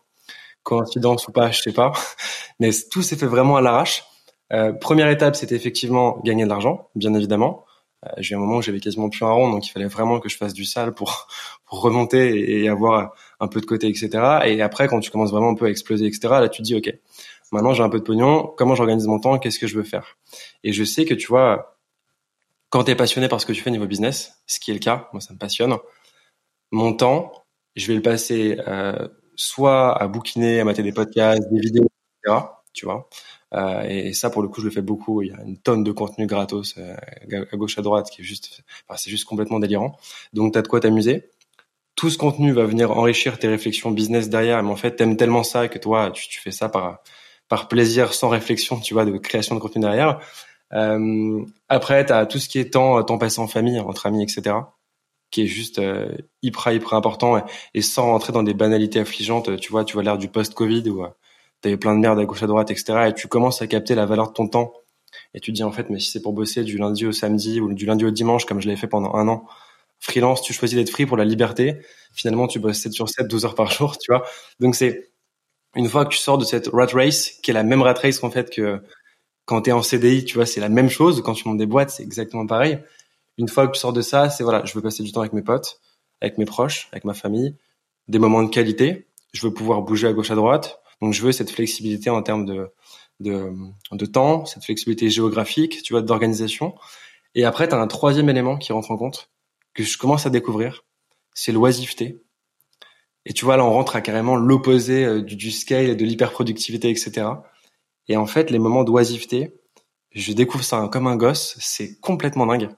Coïncidence 0.64 1.28
ou 1.28 1.32
pas, 1.32 1.52
je 1.52 1.62
sais 1.62 1.74
pas. 1.74 1.92
Mais 2.60 2.72
tout 2.90 3.04
s'est 3.04 3.18
fait 3.18 3.28
vraiment 3.28 3.56
à 3.56 3.62
l'arrache. 3.62 4.04
Euh, 4.52 4.74
première 4.74 5.10
étape, 5.10 5.36
c'était 5.36 5.56
effectivement 5.56 6.22
gagner 6.24 6.46
de 6.46 6.50
l'argent, 6.50 6.90
bien 6.96 7.14
évidemment. 7.14 7.64
Euh, 8.04 8.10
j'ai 8.18 8.34
eu 8.34 8.38
un 8.38 8.40
moment 8.40 8.58
où 8.58 8.62
j'avais 8.64 8.80
quasiment 8.80 9.10
plus 9.10 9.26
un 9.26 9.32
rond, 9.32 9.52
donc 9.52 9.68
il 9.68 9.70
fallait 9.70 9.86
vraiment 9.86 10.20
que 10.20 10.28
je 10.28 10.38
fasse 10.38 10.54
du 10.54 10.66
sale 10.66 10.96
pour, 10.96 11.28
pour 11.68 11.82
remonter 11.82 12.64
et, 12.64 12.68
avoir 12.68 13.14
un 13.40 13.48
peu 13.48 13.62
de 13.62 13.68
côté, 13.68 13.88
etc. 13.90 14.10
Et 14.46 14.64
après, 14.64 14.88
quand 14.88 15.00
tu 15.02 15.12
commences 15.12 15.30
vraiment 15.30 15.50
un 15.50 15.56
peu 15.56 15.66
à 15.66 15.70
exploser, 15.70 16.08
etc., 16.08 16.30
là, 16.30 16.50
tu 16.50 16.64
te 16.64 16.64
dis, 16.64 16.76
OK, 16.76 16.92
maintenant 17.52 17.74
j'ai 17.74 17.84
un 17.84 17.90
peu 17.90 18.00
de 18.00 18.04
pognon, 18.04 18.54
comment 18.58 18.76
j'organise 18.76 19.08
mon 19.08 19.20
temps, 19.20 19.40
qu'est-ce 19.40 19.60
que 19.60 19.68
je 19.68 19.76
veux 19.76 19.84
faire? 19.84 20.18
Et 20.64 20.74
je 20.74 20.84
sais 20.84 21.06
que, 21.06 21.14
tu 21.14 21.28
vois, 21.28 21.80
quand 22.70 22.84
tu 22.86 22.92
es 22.92 22.96
passionné 22.96 23.28
par 23.28 23.42
ce 23.42 23.46
que 23.46 23.54
tu 23.54 23.62
fais 23.62 23.72
niveau 23.72 23.88
business, 23.88 24.42
ce 24.48 24.60
qui 24.60 24.72
est 24.72 24.74
le 24.74 24.80
cas, 24.80 25.10
moi 25.14 25.22
ça 25.22 25.34
me 25.34 25.40
passionne, 25.40 25.76
mon 26.72 26.94
temps, 26.94 27.32
je 27.76 27.88
vais 27.88 27.96
le 27.96 28.02
passer 28.02 28.58
euh, 28.68 29.08
soit 29.36 30.02
à 30.02 30.08
bouquiner, 30.08 30.60
à 30.60 30.66
mater 30.66 30.84
des 30.84 30.92
podcasts, 30.94 31.50
des 31.52 31.60
vidéos, 31.60 31.88
etc., 32.24 32.42
tu 32.74 32.86
vois, 32.86 33.10
euh, 33.54 33.84
et, 33.84 34.14
ça, 34.14 34.30
pour 34.30 34.42
le 34.42 34.48
coup, 34.48 34.62
je 34.62 34.66
le 34.66 34.72
fais 34.72 34.82
beaucoup. 34.82 35.22
Il 35.22 35.30
y 35.30 35.32
a 35.32 35.42
une 35.44 35.58
tonne 35.58 35.84
de 35.84 35.92
contenu 35.92 36.28
gratos 36.28 36.76
euh, 36.78 36.96
à 37.52 37.58
gauche 37.58 37.78
à 37.78 37.82
droite 37.82 38.10
qui 38.10 38.22
est 38.22 38.26
juste, 38.26 38.64
c'est 38.96 39.10
juste 39.10 39.26
complètement 39.26 39.60
délirant. 39.60 39.98
Donc, 40.34 40.54
t'as 40.54 40.62
de 40.62 40.68
quoi 40.68 40.80
t'amuser. 40.80 41.30
Tout 41.96 42.10
ce 42.10 42.18
contenu 42.18 42.52
va 42.52 42.66
venir 42.66 42.92
enrichir 42.92 43.40
tes 43.40 43.48
réflexions 43.48 43.92
business 43.92 44.30
derrière. 44.30 44.62
Mais 44.64 44.72
en 44.72 44.76
fait, 44.76 44.96
t'aimes 44.96 45.18
tellement 45.18 45.44
ça 45.44 45.68
que 45.68 45.80
toi, 45.80 46.12
tu 46.12 46.40
fais 46.40 46.52
ça 46.52 46.70
par 46.70 47.00
par 47.50 47.68
plaisir, 47.68 48.14
sans 48.14 48.30
réflexion, 48.30 48.80
tu 48.80 48.94
vois, 48.94 49.06
de 49.06 49.18
création 49.18 49.56
de 49.56 49.60
contenu 49.60 49.82
derrière. 49.82 50.20
Euh, 50.74 51.44
après, 51.70 52.06
t'as 52.06 52.26
tout 52.26 52.40
ce 52.40 52.50
qui 52.50 52.60
est 52.60 52.74
temps, 52.74 53.02
temps 53.04 53.18
passé 53.18 53.40
en 53.40 53.48
famille, 53.48 53.80
entre 53.80 54.06
amis, 54.06 54.24
etc 54.24 54.56
qui 55.30 55.42
est 55.42 55.48
juste 55.48 55.80
euh, 55.80 56.08
hyper 56.42 56.72
hyper 56.72 56.94
important 56.94 57.44
et, 57.74 57.82
sans 57.82 58.06
rentrer 58.06 58.32
dans 58.32 58.44
des 58.44 58.54
banalités 58.54 59.02
affligeantes 59.02 59.60
tu 59.60 59.72
vois 59.74 59.84
tu 59.84 59.96
vois 59.96 60.04
l'air 60.04 60.18
du 60.18 60.30
post-Covid 60.30 60.90
où 60.90 61.06
t'avais 61.62 61.78
plein 61.78 61.96
de 61.96 62.00
merde 62.00 62.20
à 62.20 62.26
gauche 62.26 62.44
à 62.44 62.48
droite, 62.48 62.72
etc. 62.72 63.10
Et 63.10 63.14
tu 63.14 63.28
commences 63.28 63.62
à 63.62 63.68
capter 63.68 63.96
la 63.96 64.06
valeur 64.06 64.30
de 64.30 64.34
ton 64.34 64.48
temps. 64.48 64.74
Et 65.34 65.40
tu 65.40 65.52
te 65.52 65.56
dis 65.56 65.64
en 65.64 65.72
fait, 65.72 65.90
mais 65.90 66.00
si 66.00 66.12
c'est 66.12 66.22
pour 66.22 66.34
bosser 66.34 66.64
du 66.64 66.78
lundi 66.78 67.06
au 67.06 67.12
samedi 67.12 67.60
ou 67.60 67.74
du 67.74 67.86
lundi 67.86 68.06
au 68.06 68.12
dimanche, 68.12 68.46
comme 68.46 68.62
je 68.62 68.68
l'avais 68.68 68.80
fait 68.80 68.88
pendant 68.88 69.14
un 69.16 69.28
an, 69.28 69.46
freelance, 70.00 70.42
tu 70.42 70.54
choisis 70.54 70.78
d'être 70.78 70.90
free 70.90 71.06
pour 71.06 71.18
la 71.18 71.26
liberté. 71.26 71.82
Finalement, 72.14 72.48
tu 72.48 72.60
bosses 72.60 72.80
7 72.80 72.94
sur 72.94 73.10
7, 73.10 73.28
12 73.28 73.46
heures 73.46 73.56
par 73.56 73.72
jour, 73.72 73.98
tu 73.98 74.12
vois. 74.12 74.24
Donc 74.60 74.76
c'est 74.76 75.12
une 75.76 75.88
fois 75.88 76.06
que 76.06 76.10
tu 76.10 76.18
sors 76.18 76.38
de 76.38 76.46
cette 76.46 76.68
rat 76.68 76.88
race, 76.88 77.32
qui 77.44 77.52
est 77.52 77.54
la 77.54 77.64
même 77.64 77.82
rat 77.82 77.94
race 77.94 78.20
qu'en 78.20 78.32
fait 78.32 78.50
que 78.50 78.82
quand 79.46 79.64
tu 79.64 79.70
es 79.70 79.74
en 79.74 79.82
CDI, 79.82 80.26
tu 80.26 80.36
vois, 80.36 80.46
c'est 80.46 80.60
la 80.60 80.70
même 80.70 80.90
chose. 80.90 81.22
Quand 81.24 81.34
tu 81.34 81.48
montes 81.48 81.58
des 81.58 81.66
boîtes, 81.66 81.90
c'est 81.90 82.04
exactement 82.04 82.46
pareil. 82.46 82.80
Une 83.38 83.48
fois 83.48 83.68
que 83.68 83.74
tu 83.74 83.80
sors 83.80 83.94
de 83.94 84.02
ça, 84.02 84.30
c'est 84.30 84.44
voilà, 84.44 84.66
je 84.66 84.74
veux 84.74 84.82
passer 84.82 85.04
du 85.04 85.12
temps 85.12 85.22
avec 85.22 85.34
mes 85.34 85.44
potes, 85.44 85.80
avec 86.22 86.38
mes 86.38 86.46
proches, 86.46 86.90
avec 86.92 87.06
ma 87.06 87.14
famille, 87.14 87.56
des 88.08 88.20
moments 88.20 88.44
de 88.44 88.50
qualité. 88.50 89.08
Je 89.34 89.48
veux 89.48 89.54
pouvoir 89.54 89.82
bouger 89.84 90.08
à 90.08 90.14
gauche 90.14 90.32
à 90.32 90.36
droite. 90.36 90.82
Donc 91.02 91.14
je 91.14 91.22
veux 91.22 91.32
cette 91.32 91.52
flexibilité 91.52 92.10
en 92.10 92.22
termes 92.24 92.46
de, 92.46 92.72
de, 93.20 93.52
de 93.92 94.06
temps, 94.06 94.46
cette 94.46 94.64
flexibilité 94.64 95.10
géographique, 95.10 95.84
tu 95.84 95.94
vois, 95.94 96.02
d'organisation. 96.02 96.76
Et 97.36 97.46
après, 97.46 97.68
tu 97.68 97.76
as 97.76 97.80
un 97.80 97.88
troisième 97.88 98.30
élément 98.30 98.58
qui 98.58 98.74
rentre 98.74 98.92
en 98.92 98.98
compte, 98.98 99.30
que 99.74 99.84
je 99.84 99.98
commence 99.98 100.26
à 100.26 100.30
découvrir, 100.30 100.84
c'est 101.34 101.52
l'oisiveté. 101.52 102.20
Et 103.28 103.34
tu 103.34 103.46
vois, 103.46 103.58
là, 103.58 103.66
on 103.66 103.72
rentre 103.72 103.96
à 103.96 104.02
carrément 104.02 104.38
l'opposé 104.38 105.06
euh, 105.06 105.22
du, 105.22 105.36
du 105.36 105.52
scale, 105.52 105.98
de 105.98 106.06
l'hyperproductivité, 106.06 106.90
etc. 106.90 107.28
Et 108.08 108.18
en 108.18 108.26
fait, 108.26 108.50
les 108.50 108.58
moments 108.58 108.86
d'oisiveté, 108.86 109.54
je 110.12 110.32
découvre 110.32 110.64
ça 110.64 110.90
comme 110.92 111.08
un 111.08 111.18
gosse, 111.18 111.58
c'est 111.60 112.00
complètement 112.00 112.46
dingue. 112.46 112.70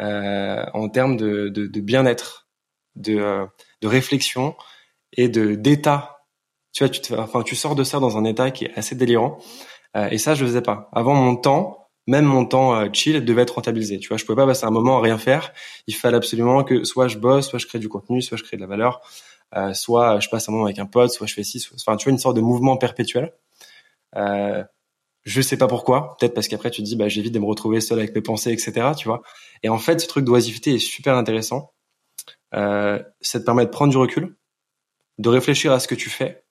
Euh, 0.00 0.64
en 0.72 0.88
termes 0.88 1.16
de, 1.16 1.48
de, 1.48 1.66
de 1.66 1.80
bien-être, 1.80 2.48
de, 2.94 3.16
euh, 3.16 3.46
de 3.82 3.88
réflexion 3.88 4.54
et 5.12 5.28
de 5.28 5.56
d'état 5.56 6.20
tu 6.72 6.84
vois, 6.84 6.88
tu, 6.88 7.00
te, 7.00 7.14
enfin, 7.14 7.42
tu 7.42 7.56
sors 7.56 7.74
de 7.74 7.84
ça 7.84 7.98
dans 7.98 8.16
un 8.16 8.24
état 8.24 8.50
qui 8.50 8.66
est 8.66 8.78
assez 8.78 8.94
délirant. 8.94 9.38
Euh, 9.96 10.08
et 10.10 10.18
ça, 10.18 10.34
je 10.34 10.42
le 10.42 10.48
faisais 10.48 10.62
pas. 10.62 10.88
Avant 10.92 11.14
mon 11.14 11.34
temps, 11.36 11.88
même 12.06 12.24
mon 12.24 12.44
temps 12.46 12.74
euh, 12.74 12.88
chill 12.92 13.24
devait 13.24 13.42
être 13.42 13.56
rentabilisé. 13.56 13.98
Tu 13.98 14.08
vois, 14.08 14.16
je 14.16 14.24
pouvais 14.24 14.36
pas 14.36 14.46
passer 14.46 14.66
un 14.66 14.70
moment 14.70 14.98
à 14.98 15.00
rien 15.00 15.18
faire. 15.18 15.52
Il 15.86 15.94
fallait 15.94 16.16
absolument 16.16 16.62
que 16.62 16.84
soit 16.84 17.08
je 17.08 17.18
bosse, 17.18 17.48
soit 17.48 17.58
je 17.58 17.66
crée 17.66 17.80
du 17.80 17.88
contenu, 17.88 18.22
soit 18.22 18.36
je 18.36 18.44
crée 18.44 18.56
de 18.56 18.62
la 18.62 18.68
valeur, 18.68 19.00
euh, 19.56 19.74
soit 19.74 20.20
je 20.20 20.28
passe 20.28 20.48
un 20.48 20.52
moment 20.52 20.64
avec 20.66 20.78
un 20.78 20.86
pote, 20.86 21.10
soit 21.10 21.26
je 21.26 21.34
fais 21.34 21.44
ci. 21.44 21.66
Enfin, 21.74 21.96
tu 21.96 22.04
vois, 22.04 22.12
une 22.12 22.18
sorte 22.18 22.36
de 22.36 22.40
mouvement 22.40 22.76
perpétuel. 22.76 23.32
Euh, 24.16 24.64
je 25.24 25.40
sais 25.40 25.56
pas 25.56 25.66
pourquoi. 25.66 26.16
Peut-être 26.18 26.34
parce 26.34 26.48
qu'après 26.48 26.70
tu 26.70 26.82
te 26.82 26.86
dis, 26.86 26.96
bah, 26.96 27.08
j'évite 27.08 27.34
de 27.34 27.38
me 27.38 27.46
retrouver 27.46 27.80
seul 27.80 27.98
avec 27.98 28.14
mes 28.14 28.22
pensées, 28.22 28.52
etc. 28.52 28.92
Tu 28.96 29.08
vois. 29.08 29.22
Et 29.62 29.68
en 29.68 29.78
fait, 29.78 30.00
ce 30.00 30.06
truc 30.06 30.24
d'oisiveté 30.24 30.74
est 30.74 30.78
super 30.78 31.16
intéressant. 31.16 31.72
Euh, 32.54 33.02
ça 33.20 33.40
te 33.40 33.44
permet 33.44 33.64
de 33.64 33.70
prendre 33.70 33.92
du 33.92 33.98
recul, 33.98 34.36
de 35.18 35.28
réfléchir 35.28 35.72
à 35.72 35.80
ce 35.80 35.88
que 35.88 35.94
tu 35.94 36.10
fais 36.10 36.44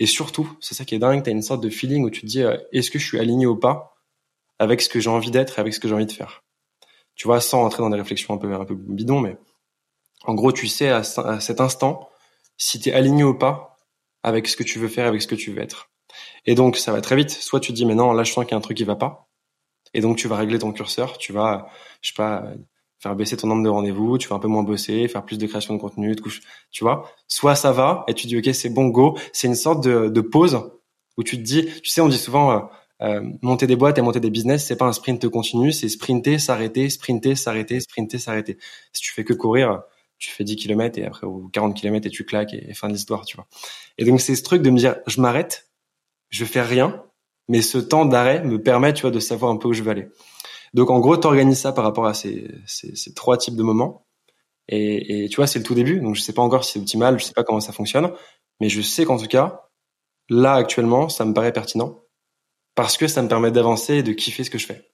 et 0.00 0.06
surtout, 0.06 0.56
c'est 0.60 0.74
ça 0.74 0.84
qui 0.84 0.94
est 0.94 0.98
dingue, 0.98 1.22
tu 1.22 1.30
as 1.30 1.32
une 1.32 1.42
sorte 1.42 1.62
de 1.62 1.70
feeling 1.70 2.04
où 2.04 2.10
tu 2.10 2.20
te 2.20 2.26
dis, 2.26 2.42
euh, 2.42 2.56
est-ce 2.72 2.90
que 2.90 2.98
je 2.98 3.06
suis 3.06 3.18
aligné 3.18 3.46
ou 3.46 3.56
pas 3.56 3.96
avec 4.58 4.80
ce 4.80 4.88
que 4.88 5.00
j'ai 5.00 5.10
envie 5.10 5.30
d'être 5.30 5.58
et 5.58 5.60
avec 5.60 5.74
ce 5.74 5.80
que 5.80 5.88
j'ai 5.88 5.94
envie 5.94 6.06
de 6.06 6.12
faire? 6.12 6.44
Tu 7.16 7.26
vois, 7.26 7.40
sans 7.40 7.64
entrer 7.64 7.82
dans 7.82 7.90
des 7.90 7.98
réflexions 7.98 8.34
un 8.34 8.38
peu, 8.38 8.52
un 8.52 8.64
peu 8.64 8.76
bidon, 8.76 9.20
mais 9.20 9.36
en 10.24 10.34
gros, 10.34 10.52
tu 10.52 10.68
sais 10.68 10.88
à, 10.88 11.02
cet 11.02 11.60
instant 11.60 12.08
si 12.58 12.78
tu 12.78 12.90
es 12.90 12.92
aligné 12.92 13.24
ou 13.24 13.34
pas 13.34 13.78
avec 14.22 14.46
ce 14.48 14.56
que 14.56 14.62
tu 14.64 14.78
veux 14.78 14.88
faire, 14.88 15.06
avec 15.06 15.22
ce 15.22 15.26
que 15.26 15.34
tu 15.34 15.52
veux 15.52 15.62
être. 15.62 15.90
Et 16.44 16.54
donc, 16.54 16.76
ça 16.76 16.92
va 16.92 17.00
très 17.00 17.16
vite. 17.16 17.30
Soit 17.30 17.60
tu 17.60 17.72
dis, 17.72 17.86
mais 17.86 17.94
non, 17.94 18.12
là, 18.12 18.24
je 18.24 18.32
sens 18.32 18.44
qu'il 18.44 18.52
y 18.52 18.54
a 18.54 18.58
un 18.58 18.60
truc 18.60 18.76
qui 18.76 18.84
va 18.84 18.96
pas. 18.96 19.28
Et 19.94 20.00
donc, 20.00 20.16
tu 20.16 20.28
vas 20.28 20.36
régler 20.36 20.58
ton 20.58 20.72
curseur. 20.72 21.16
Tu 21.18 21.32
vas, 21.32 21.68
je 22.02 22.08
sais 22.08 22.14
pas, 22.14 22.44
faire 23.00 23.14
baisser 23.14 23.36
ton 23.36 23.46
nombre 23.46 23.62
de 23.62 23.68
rendez-vous. 23.68 24.18
Tu 24.18 24.28
vas 24.28 24.36
un 24.36 24.40
peu 24.40 24.48
moins 24.48 24.62
bosser, 24.62 25.08
faire 25.08 25.24
plus 25.24 25.38
de 25.38 25.46
création 25.46 25.74
de 25.74 25.80
contenu, 25.80 26.14
de 26.14 26.20
couche, 26.20 26.42
tu 26.70 26.84
vois? 26.84 27.10
Soit 27.28 27.54
ça 27.54 27.72
va 27.72 28.04
et 28.08 28.14
tu 28.14 28.26
dis, 28.26 28.36
OK, 28.36 28.52
c'est 28.54 28.70
bon, 28.70 28.88
go. 28.88 29.16
C'est 29.32 29.46
une 29.46 29.54
sorte 29.54 29.82
de, 29.84 30.08
de 30.08 30.20
pause 30.20 30.70
où 31.16 31.22
tu 31.22 31.36
te 31.36 31.42
dis, 31.42 31.66
tu 31.82 31.90
sais, 31.90 32.00
on 32.00 32.08
dit 32.08 32.18
souvent, 32.18 32.52
euh, 32.52 32.60
euh, 33.00 33.22
monter 33.42 33.66
des 33.66 33.76
boîtes 33.76 33.98
et 33.98 34.02
monter 34.02 34.20
des 34.20 34.30
business, 34.30 34.66
c'est 34.66 34.76
pas 34.76 34.86
un 34.86 34.92
sprint 34.92 35.28
continu, 35.28 35.72
c'est 35.72 35.88
sprinter, 35.88 36.38
s'arrêter, 36.38 36.90
sprinter, 36.90 37.36
s'arrêter, 37.36 37.80
sprinter, 37.80 38.18
s'arrêter. 38.18 38.58
Si 38.92 39.02
tu 39.02 39.12
fais 39.12 39.24
que 39.24 39.34
courir, 39.34 39.82
tu 40.18 40.30
fais 40.30 40.44
10 40.44 40.56
km 40.56 40.98
et 40.98 41.04
après 41.04 41.26
ou 41.26 41.48
40 41.48 41.76
km 41.76 42.06
et 42.06 42.10
tu 42.10 42.24
claques 42.24 42.54
et, 42.54 42.74
fin 42.74 42.88
de 42.88 42.92
l'histoire, 42.92 43.24
tu 43.24 43.36
vois. 43.36 43.46
Et 43.98 44.04
donc 44.04 44.20
c'est 44.20 44.34
ce 44.34 44.42
truc 44.42 44.62
de 44.62 44.70
me 44.70 44.78
dire 44.78 44.96
je 45.06 45.20
m'arrête, 45.20 45.70
je 46.30 46.44
fais 46.44 46.62
rien, 46.62 47.04
mais 47.48 47.62
ce 47.62 47.78
temps 47.78 48.04
d'arrêt 48.04 48.42
me 48.44 48.60
permet, 48.60 48.92
tu 48.92 49.02
vois, 49.02 49.10
de 49.10 49.20
savoir 49.20 49.50
un 49.50 49.56
peu 49.56 49.68
où 49.68 49.72
je 49.72 49.82
vais 49.82 49.90
aller. 49.90 50.08
Donc 50.74 50.90
en 50.90 51.00
gros, 51.00 51.16
tu 51.16 51.26
organises 51.26 51.60
ça 51.60 51.72
par 51.72 51.84
rapport 51.84 52.06
à 52.06 52.14
ces, 52.14 52.50
ces, 52.66 52.94
ces 52.94 53.14
trois 53.14 53.38
types 53.38 53.56
de 53.56 53.62
moments. 53.62 54.06
Et, 54.68 55.24
et 55.24 55.28
tu 55.28 55.36
vois, 55.36 55.46
c'est 55.46 55.58
le 55.58 55.64
tout 55.64 55.74
début, 55.74 56.00
donc 56.00 56.14
je 56.14 56.20
sais 56.20 56.34
pas 56.34 56.42
encore 56.42 56.64
si 56.64 56.72
c'est 56.72 56.78
optimal, 56.78 57.18
je 57.18 57.24
sais 57.24 57.32
pas 57.32 57.42
comment 57.42 57.60
ça 57.60 57.72
fonctionne, 57.72 58.12
mais 58.60 58.68
je 58.68 58.82
sais 58.82 59.06
qu'en 59.06 59.16
tout 59.16 59.26
cas, 59.26 59.68
là 60.28 60.54
actuellement, 60.54 61.08
ça 61.08 61.24
me 61.24 61.32
paraît 61.32 61.52
pertinent 61.52 62.02
parce 62.74 62.96
que 62.96 63.08
ça 63.08 63.22
me 63.22 63.28
permet 63.28 63.50
d'avancer 63.50 63.96
et 63.96 64.02
de 64.02 64.12
kiffer 64.12 64.44
ce 64.44 64.50
que 64.50 64.58
je 64.58 64.66
fais. 64.66 64.88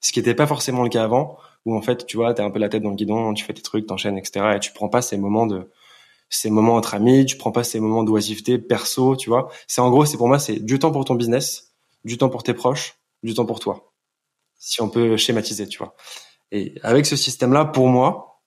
Ce 0.00 0.12
qui 0.12 0.18
n'était 0.18 0.34
pas 0.34 0.46
forcément 0.46 0.82
le 0.82 0.90
cas 0.90 1.04
avant, 1.04 1.38
où 1.64 1.76
en 1.76 1.82
fait, 1.82 2.06
tu 2.06 2.16
vois, 2.16 2.34
t'es 2.34 2.42
un 2.42 2.50
peu 2.50 2.58
la 2.58 2.68
tête 2.68 2.82
dans 2.82 2.90
le 2.90 2.96
guidon, 2.96 3.32
tu 3.34 3.44
fais 3.44 3.54
tes 3.54 3.62
trucs, 3.62 3.86
t'enchaînes, 3.86 4.18
etc. 4.18 4.54
Et 4.56 4.60
tu 4.60 4.72
prends 4.72 4.88
pas 4.88 5.02
ces 5.02 5.16
moments 5.16 5.46
de, 5.46 5.70
ces 6.28 6.50
moments 6.50 6.74
entre 6.76 6.94
amis, 6.94 7.24
tu 7.26 7.36
prends 7.36 7.52
pas 7.52 7.64
ces 7.64 7.80
moments 7.80 8.02
d'oisiveté 8.02 8.58
perso, 8.58 9.16
tu 9.16 9.30
vois. 9.30 9.50
C'est 9.66 9.80
en 9.80 9.90
gros, 9.90 10.04
c'est 10.04 10.16
pour 10.16 10.28
moi, 10.28 10.38
c'est 10.38 10.58
du 10.58 10.78
temps 10.78 10.92
pour 10.92 11.04
ton 11.04 11.14
business, 11.14 11.74
du 12.04 12.18
temps 12.18 12.28
pour 12.28 12.42
tes 12.42 12.54
proches, 12.54 12.98
du 13.22 13.34
temps 13.34 13.46
pour 13.46 13.60
toi. 13.60 13.92
Si 14.58 14.82
on 14.82 14.88
peut 14.88 15.16
schématiser, 15.16 15.68
tu 15.68 15.78
vois. 15.78 15.94
Et 16.52 16.74
avec 16.82 17.06
ce 17.06 17.16
système-là, 17.16 17.64
pour 17.64 17.88
moi, 17.88 18.42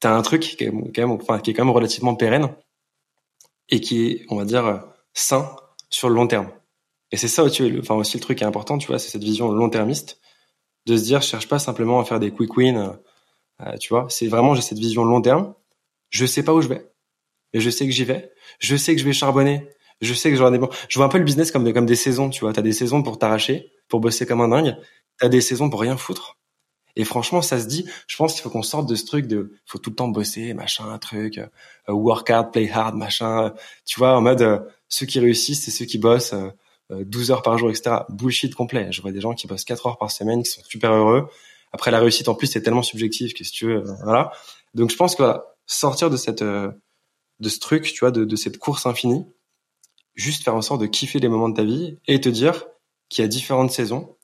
t'as 0.00 0.14
un 0.14 0.22
truc 0.22 0.42
qui 0.42 0.64
est 0.64 0.70
quand 0.70 0.98
même, 0.98 1.10
enfin, 1.12 1.38
qui 1.38 1.50
est 1.50 1.54
quand 1.54 1.64
même 1.64 1.74
relativement 1.74 2.14
pérenne 2.14 2.54
et 3.68 3.80
qui 3.80 4.06
est, 4.08 4.26
on 4.30 4.36
va 4.36 4.44
dire, 4.44 4.84
sain 5.14 5.54
sur 5.90 6.08
le 6.08 6.14
long 6.14 6.26
terme. 6.26 6.50
Et 7.12 7.16
c'est 7.16 7.28
ça, 7.28 7.48
tu 7.50 7.78
enfin 7.80 7.96
aussi 7.96 8.16
le 8.16 8.22
truc 8.22 8.38
qui 8.38 8.44
est 8.44 8.46
important, 8.46 8.78
tu 8.78 8.86
vois, 8.86 8.98
c'est 8.98 9.10
cette 9.10 9.24
vision 9.24 9.50
long-termiste 9.50 10.20
de 10.90 10.96
se 10.96 11.04
dire, 11.04 11.20
je 11.20 11.28
cherche 11.28 11.48
pas 11.48 11.58
simplement 11.58 12.00
à 12.00 12.04
faire 12.04 12.20
des 12.20 12.30
quick 12.30 12.56
wins, 12.56 12.76
euh, 12.76 13.66
euh, 13.66 13.76
tu 13.78 13.90
vois. 13.90 14.06
C'est 14.08 14.26
vraiment, 14.26 14.54
j'ai 14.54 14.62
cette 14.62 14.78
vision 14.78 15.04
long 15.04 15.22
terme. 15.22 15.54
Je 16.10 16.26
sais 16.26 16.42
pas 16.42 16.52
où 16.52 16.60
je 16.60 16.68
vais, 16.68 16.90
mais 17.54 17.60
je 17.60 17.70
sais 17.70 17.86
que 17.86 17.92
j'y 17.92 18.04
vais. 18.04 18.32
Je 18.58 18.76
sais 18.76 18.94
que 18.94 19.00
je 19.00 19.06
vais 19.06 19.12
charbonner. 19.12 19.68
Je 20.00 20.14
sais 20.14 20.30
que 20.30 20.36
j'aurai 20.36 20.50
des 20.50 20.58
bons. 20.58 20.70
Je 20.88 20.98
vois 20.98 21.06
un 21.06 21.08
peu 21.08 21.18
le 21.18 21.24
business 21.24 21.50
comme 21.50 21.62
des, 21.62 21.72
comme 21.72 21.86
des 21.86 21.94
saisons, 21.94 22.30
tu 22.30 22.40
vois. 22.40 22.52
T'as 22.52 22.62
des 22.62 22.72
saisons 22.72 23.02
pour 23.02 23.18
t'arracher, 23.18 23.70
pour 23.88 24.00
bosser 24.00 24.26
comme 24.26 24.40
un 24.40 24.48
dingue. 24.48 24.76
T'as 25.18 25.28
des 25.28 25.42
saisons 25.42 25.68
pour 25.68 25.80
rien 25.80 25.96
foutre. 25.96 26.38
Et 26.96 27.04
franchement, 27.04 27.42
ça 27.42 27.60
se 27.60 27.66
dit. 27.66 27.86
Je 28.08 28.16
pense 28.16 28.32
qu'il 28.32 28.42
faut 28.42 28.50
qu'on 28.50 28.62
sorte 28.62 28.88
de 28.88 28.94
ce 28.94 29.04
truc 29.04 29.26
de, 29.26 29.52
faut 29.66 29.78
tout 29.78 29.90
le 29.90 29.96
temps 29.96 30.08
bosser, 30.08 30.54
machin, 30.54 30.98
truc, 30.98 31.38
euh, 31.38 31.46
work 31.92 32.28
hard, 32.30 32.50
play 32.50 32.70
hard, 32.70 32.96
machin. 32.96 33.52
Tu 33.84 34.00
vois, 34.00 34.16
en 34.16 34.22
mode, 34.22 34.66
ceux 34.88 35.06
qui 35.06 35.20
réussissent, 35.20 35.64
c'est 35.64 35.70
ceux 35.70 35.84
qui 35.84 35.98
bossent. 35.98 36.34
12 36.90 37.30
euh, 37.30 37.34
heures 37.34 37.42
par 37.42 37.58
jour, 37.58 37.70
etc. 37.70 37.96
Bullshit 38.08 38.54
complet. 38.54 38.90
Je 38.90 39.02
vois 39.02 39.12
des 39.12 39.20
gens 39.20 39.34
qui 39.34 39.46
bossent 39.46 39.64
4 39.64 39.86
heures 39.86 39.98
par 39.98 40.10
semaine, 40.10 40.42
qui 40.42 40.50
sont 40.50 40.62
super 40.68 40.92
heureux. 40.92 41.28
Après, 41.72 41.90
la 41.90 42.00
réussite, 42.00 42.28
en 42.28 42.34
plus, 42.34 42.48
c'est 42.48 42.62
tellement 42.62 42.82
subjectif 42.82 43.34
que 43.34 43.44
si 43.44 43.52
tu 43.52 43.66
veux, 43.66 43.86
euh, 43.86 43.94
voilà. 44.04 44.32
Donc, 44.74 44.90
je 44.90 44.96
pense 44.96 45.14
que 45.14 45.22
sortir 45.66 46.10
de 46.10 46.16
cette, 46.16 46.42
euh, 46.42 46.70
de 47.38 47.48
ce 47.48 47.58
truc, 47.58 47.84
tu 47.84 48.00
vois, 48.00 48.10
de, 48.10 48.24
de 48.24 48.36
cette 48.36 48.58
course 48.58 48.86
infinie, 48.86 49.24
juste 50.14 50.44
faire 50.44 50.54
en 50.54 50.62
sorte 50.62 50.80
de 50.80 50.86
kiffer 50.86 51.20
les 51.20 51.28
moments 51.28 51.48
de 51.48 51.56
ta 51.56 51.64
vie 51.64 51.98
et 52.06 52.20
te 52.20 52.28
dire 52.28 52.66
qu'il 53.08 53.22
y 53.22 53.24
a 53.24 53.28
différentes 53.28 53.70
saisons, 53.70 54.16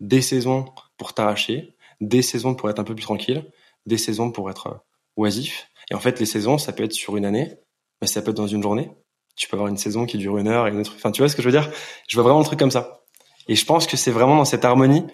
des 0.00 0.22
saisons 0.22 0.66
pour 0.96 1.12
t'arracher, 1.12 1.74
des 2.00 2.22
saisons 2.22 2.54
pour 2.54 2.70
être 2.70 2.78
un 2.78 2.84
peu 2.84 2.94
plus 2.94 3.04
tranquille, 3.04 3.50
des 3.86 3.98
saisons 3.98 4.30
pour 4.30 4.50
être 4.50 4.80
oisif. 5.16 5.68
Et 5.90 5.94
en 5.94 6.00
fait, 6.00 6.20
les 6.20 6.26
saisons, 6.26 6.58
ça 6.58 6.72
peut 6.72 6.84
être 6.84 6.92
sur 6.92 7.16
une 7.16 7.24
année, 7.24 7.58
mais 8.00 8.06
ça 8.06 8.22
peut 8.22 8.30
être 8.30 8.36
dans 8.36 8.46
une 8.46 8.62
journée, 8.62 8.90
tu 9.36 9.48
peux 9.48 9.56
avoir 9.56 9.68
une 9.68 9.76
saison 9.76 10.06
qui 10.06 10.18
dure 10.18 10.38
une 10.38 10.48
heure 10.48 10.66
et 10.66 10.70
une 10.70 10.80
autre. 10.80 10.92
Enfin, 10.96 11.12
tu 11.12 11.20
vois 11.20 11.28
ce 11.28 11.36
que 11.36 11.42
je 11.42 11.48
veux 11.48 11.52
dire? 11.52 11.70
Je 12.08 12.16
vois 12.16 12.24
vraiment 12.24 12.40
le 12.40 12.44
truc 12.44 12.58
comme 12.58 12.70
ça. 12.70 13.02
Et 13.48 13.54
je 13.54 13.64
pense 13.64 13.86
que 13.86 13.96
c'est 13.96 14.10
vraiment 14.10 14.36
dans 14.36 14.44
cette 14.44 14.64
harmonie, 14.64 15.04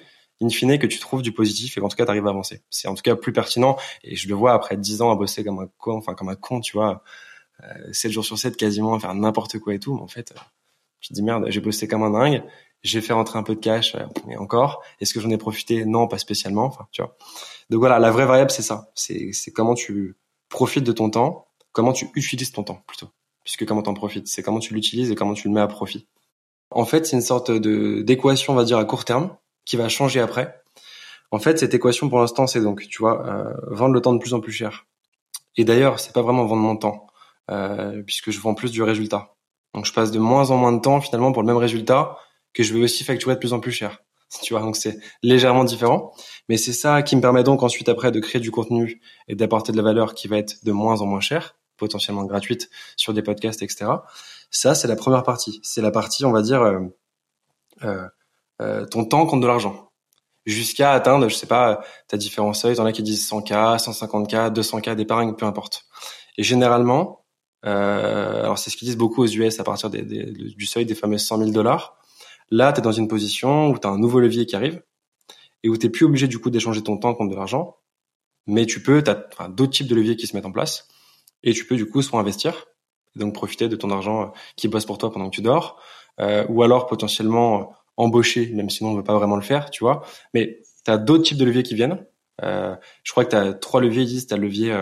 in 0.41 0.49
fine, 0.49 0.79
que 0.79 0.87
tu 0.87 0.99
trouves 0.99 1.23
du 1.23 1.33
positif 1.33 1.77
et 1.77 1.81
qu'en 1.81 1.89
tout 1.89 1.97
cas, 1.97 2.05
tu 2.05 2.11
arrives 2.11 2.27
à 2.27 2.31
avancer. 2.31 2.63
C'est 2.71 2.89
en 2.89 2.95
tout 2.95 3.03
cas 3.03 3.17
plus 3.17 3.33
pertinent. 3.33 3.77
Et 4.05 4.17
je 4.17 4.29
le 4.29 4.35
vois 4.35 4.55
après 4.55 4.77
dix 4.77 5.03
ans 5.03 5.11
à 5.11 5.17
bosser 5.17 5.45
comme 5.45 5.59
un 5.59 5.69
con, 5.79 5.99
enfin 5.99 6.15
comme 6.15 6.29
un 6.29 6.37
con, 6.37 6.61
tu 6.61 6.73
vois, 6.77 7.03
euh, 7.65 7.93
7 7.93 8.13
jours 8.13 8.25
sur 8.25 8.39
7 8.39 8.57
quasiment 8.57 8.95
à 8.95 9.01
faire 9.01 9.15
n'importe 9.15 9.59
quoi 9.59 9.75
et 9.75 9.79
tout. 9.79 9.95
Mais 9.95 10.03
en 10.03 10.09
fait, 10.09 10.33
tu 11.01 11.09
te 11.09 11.15
dis 11.15 11.23
merde, 11.23 11.47
j'ai 11.49 11.61
bossé 11.61 11.89
comme 11.89 12.05
un 12.05 12.11
dingue. 12.11 12.43
J'ai 12.83 13.01
fait 13.01 13.13
rentrer 13.13 13.39
un 13.39 13.45
peu 13.45 13.55
de 13.55 13.61
cash, 13.61 13.95
euh, 13.95 14.07
et 14.29 14.37
encore. 14.37 14.83
Est-ce 15.01 15.15
que 15.15 15.21
j'en 15.21 15.31
ai 15.31 15.39
profité? 15.39 15.85
Non, 15.85 16.09
pas 16.09 16.19
spécialement. 16.19 16.65
Enfin, 16.65 16.87
tu 16.93 17.03
vois. 17.03 17.17
Donc 17.71 17.81
voilà, 17.81 17.99
la 17.99 18.11
vraie 18.11 18.27
variable, 18.27 18.51
c'est 18.51 18.63
ça. 18.63 18.91
C'est 18.95 19.33
comment 19.53 19.75
tu 19.75 20.17
profites 20.49 20.85
de 20.85 20.93
ton 20.93 21.11
temps, 21.11 21.47
comment 21.73 21.93
tu 21.93 22.09
utilises 22.15 22.53
ton 22.53 22.65
temps 22.65 22.83
plutôt 22.87 23.09
puisque 23.45 23.67
comment 23.67 23.83
t'en 23.83 23.95
profites, 23.95 24.29
c'est 24.29 24.43
comment 24.43 24.59
tu 24.59 24.75
l'utilises 24.75 25.11
et 25.11 25.15
comment 25.15 25.35
tu 25.35 25.49
le 25.49 25.55
mets 25.55 25.61
à 25.61 25.67
profit. 25.67 26.07
En 26.71 26.85
fait, 26.85 27.07
c'est 27.07 27.17
une 27.17 27.23
sorte 27.23 27.51
de 27.51 28.03
d'équation, 28.03 28.53
on 28.53 28.57
va 28.57 28.65
dire 28.65 28.79
à 28.79 28.85
court 28.85 29.05
terme, 29.05 29.37
qui 29.65 29.77
va 29.77 29.89
changer 29.89 30.21
après. 30.21 30.63
En 31.31 31.39
fait, 31.39 31.59
cette 31.59 31.75
équation 31.75 32.09
pour 32.09 32.19
l'instant, 32.21 32.47
c'est 32.47 32.61
donc, 32.61 32.87
tu 32.89 32.99
vois, 32.99 33.27
euh, 33.27 33.53
vendre 33.69 33.95
le 33.95 34.01
temps 34.01 34.13
de 34.13 34.19
plus 34.19 34.35
en 34.35 34.41
plus 34.41 34.53
cher. 34.53 34.87
Et 35.57 35.65
d'ailleurs, 35.65 36.01
c'est 36.01 36.13
pas 36.13 36.23
vraiment 36.23 36.45
vendre 36.45 36.63
mon 36.63 36.77
temps, 36.77 37.07
euh, 37.51 38.03
puisque 38.03 38.31
je 38.31 38.41
vends 38.41 38.55
plus 38.55 38.71
du 38.71 38.83
résultat. 38.83 39.35
Donc, 39.75 39.87
je 39.87 39.93
passe 39.93 40.11
de 40.11 40.19
moins 40.19 40.51
en 40.51 40.57
moins 40.57 40.73
de 40.73 40.81
temps 40.81 41.01
finalement 41.01 41.33
pour 41.33 41.43
le 41.43 41.47
même 41.47 41.57
résultat 41.57 42.17
que 42.53 42.63
je 42.63 42.75
vais 42.75 42.83
aussi 42.83 43.05
facturer 43.05 43.35
de 43.35 43.41
plus 43.41 43.53
en 43.53 43.61
plus 43.61 43.73
cher. 43.73 44.03
Tu 44.43 44.55
vois, 44.55 44.63
donc 44.63 44.77
c'est 44.77 44.99
légèrement 45.23 45.65
différent, 45.65 46.13
mais 46.49 46.57
c'est 46.57 46.73
ça 46.73 47.03
qui 47.03 47.17
me 47.17 47.21
permet 47.21 47.43
donc 47.43 47.63
ensuite 47.63 47.91
après 47.91 48.11
de 48.11 48.19
créer 48.19 48.41
du 48.41 48.51
contenu 48.51 49.03
et 49.29 49.35
d'apporter 49.35 49.73
de 49.73 49.77
la 49.77 49.83
valeur 49.83 50.15
qui 50.15 50.27
va 50.27 50.39
être 50.39 50.65
de 50.65 50.73
moins 50.73 51.03
en 51.03 51.07
moins 51.07 51.21
cher 51.21 51.57
potentiellement 51.83 52.25
gratuite 52.25 52.71
sur 52.97 53.13
des 53.13 53.23
podcasts, 53.23 53.61
etc. 53.61 53.91
Ça, 54.53 54.77
c'est 54.77 54.87
la 54.87 54.95
première 54.95 55.25
partie. 55.25 55.59
C'est 55.65 55.83
la 55.83 55.91
partie, 55.91 56.25
on 56.25 56.31
va 56.31 56.43
dire, 56.43 56.63
euh, 56.63 56.79
euh, 57.83 58.09
euh 58.61 58.87
ton 58.87 59.05
temps 59.05 59.27
compte 59.27 59.41
de 59.41 59.49
l'argent. 59.49 59.91
Jusqu'à 60.47 60.93
atteindre, 60.93 61.29
je 61.29 61.35
sais 61.35 61.49
pas, 61.49 61.83
t'as 62.07 62.17
différents 62.17 62.53
seuils. 62.53 62.77
T'en 62.77 62.85
as 62.85 62.93
qui 62.93 63.03
disent 63.03 63.29
100K, 63.29 63.79
150K, 63.79 64.53
200K 64.53 64.95
d'épargne, 64.95 65.35
peu 65.35 65.45
importe. 65.45 65.87
Et 66.39 66.45
généralement, 66.45 67.25
alors 67.63 68.59
c'est 68.59 68.71
ce 68.71 68.77
qu'ils 68.77 68.87
disent 68.87 68.97
beaucoup 68.97 69.23
aux 69.23 69.29
US 69.29 69.61
à 69.61 69.65
partir 69.65 69.89
du 69.91 70.67
seuil 70.67 70.85
des 70.85 70.97
fameux 70.97 71.19
100 71.19 71.39
000 71.39 71.51
dollars. 71.51 71.97
Là, 72.51 72.73
tu 72.73 72.81
es 72.81 72.83
dans 72.83 72.93
une 72.93 73.09
position 73.09 73.69
où 73.71 73.79
tu 73.79 73.87
as 73.87 73.91
un 73.91 73.99
nouveau 73.99 74.21
levier 74.21 74.47
qui 74.47 74.57
arrive 74.57 74.83
et 75.63 75.69
où 75.69 75.77
tu 75.77 75.91
plus 75.91 76.07
obligé 76.07 76.29
du 76.29 76.39
coup 76.39 76.51
d'échanger 76.51 76.83
ton 76.83 76.97
temps 76.99 77.15
contre 77.15 77.31
de 77.31 77.37
l'argent, 77.37 77.77
mais 78.47 78.67
tu 78.67 78.83
peux, 78.83 79.03
tu 79.03 79.11
as 79.11 79.49
d'autres 79.49 79.73
types 79.73 79.87
de 79.87 79.95
leviers 79.95 80.17
qui 80.17 80.27
se 80.27 80.37
mettent 80.37 80.47
en 80.47 80.53
place 80.53 80.89
et 81.43 81.53
tu 81.53 81.65
peux 81.67 81.77
du 81.77 81.89
coup 81.89 82.03
soit 82.03 82.21
investir, 82.21 82.67
donc 83.17 83.35
profiter 83.35 83.69
de 83.69 83.77
ton 83.77 83.91
argent 83.91 84.23
euh, 84.23 84.27
qui 84.57 84.69
bosse 84.69 84.85
pour 84.85 84.99
toi 84.99 85.13
pendant 85.13 85.31
que 85.31 85.35
tu 85.35 85.43
dors, 85.43 85.81
euh, 86.21 86.47
ou 86.49 86.63
alors 86.63 86.87
potentiellement 86.87 87.61
euh, 87.61 87.65
embaucher, 87.97 88.51
même 88.55 88.71
si 88.71 88.83
on 88.83 88.93
ne 88.93 88.97
veut 88.97 89.05
pas 89.05 89.15
vraiment 89.15 89.37
le 89.37 89.43
faire, 89.43 89.71
tu 89.71 89.85
vois. 89.85 90.03
Mais 90.35 90.61
tu 90.85 90.91
as 90.91 90.99
d'autres 90.99 91.25
types 91.25 91.39
de 91.39 91.45
leviers 91.45 91.63
qui 91.63 91.75
viennent. 91.75 92.05
Je 92.41 93.13
crois 93.13 93.25
que 93.25 93.31
tu 93.31 93.37
as 93.37 93.53
trois 93.53 93.81
leviers, 93.81 94.03
ils 94.03 94.27
tu 94.27 94.35
as 94.35 94.37
le 94.37 94.45
levier 94.45 94.77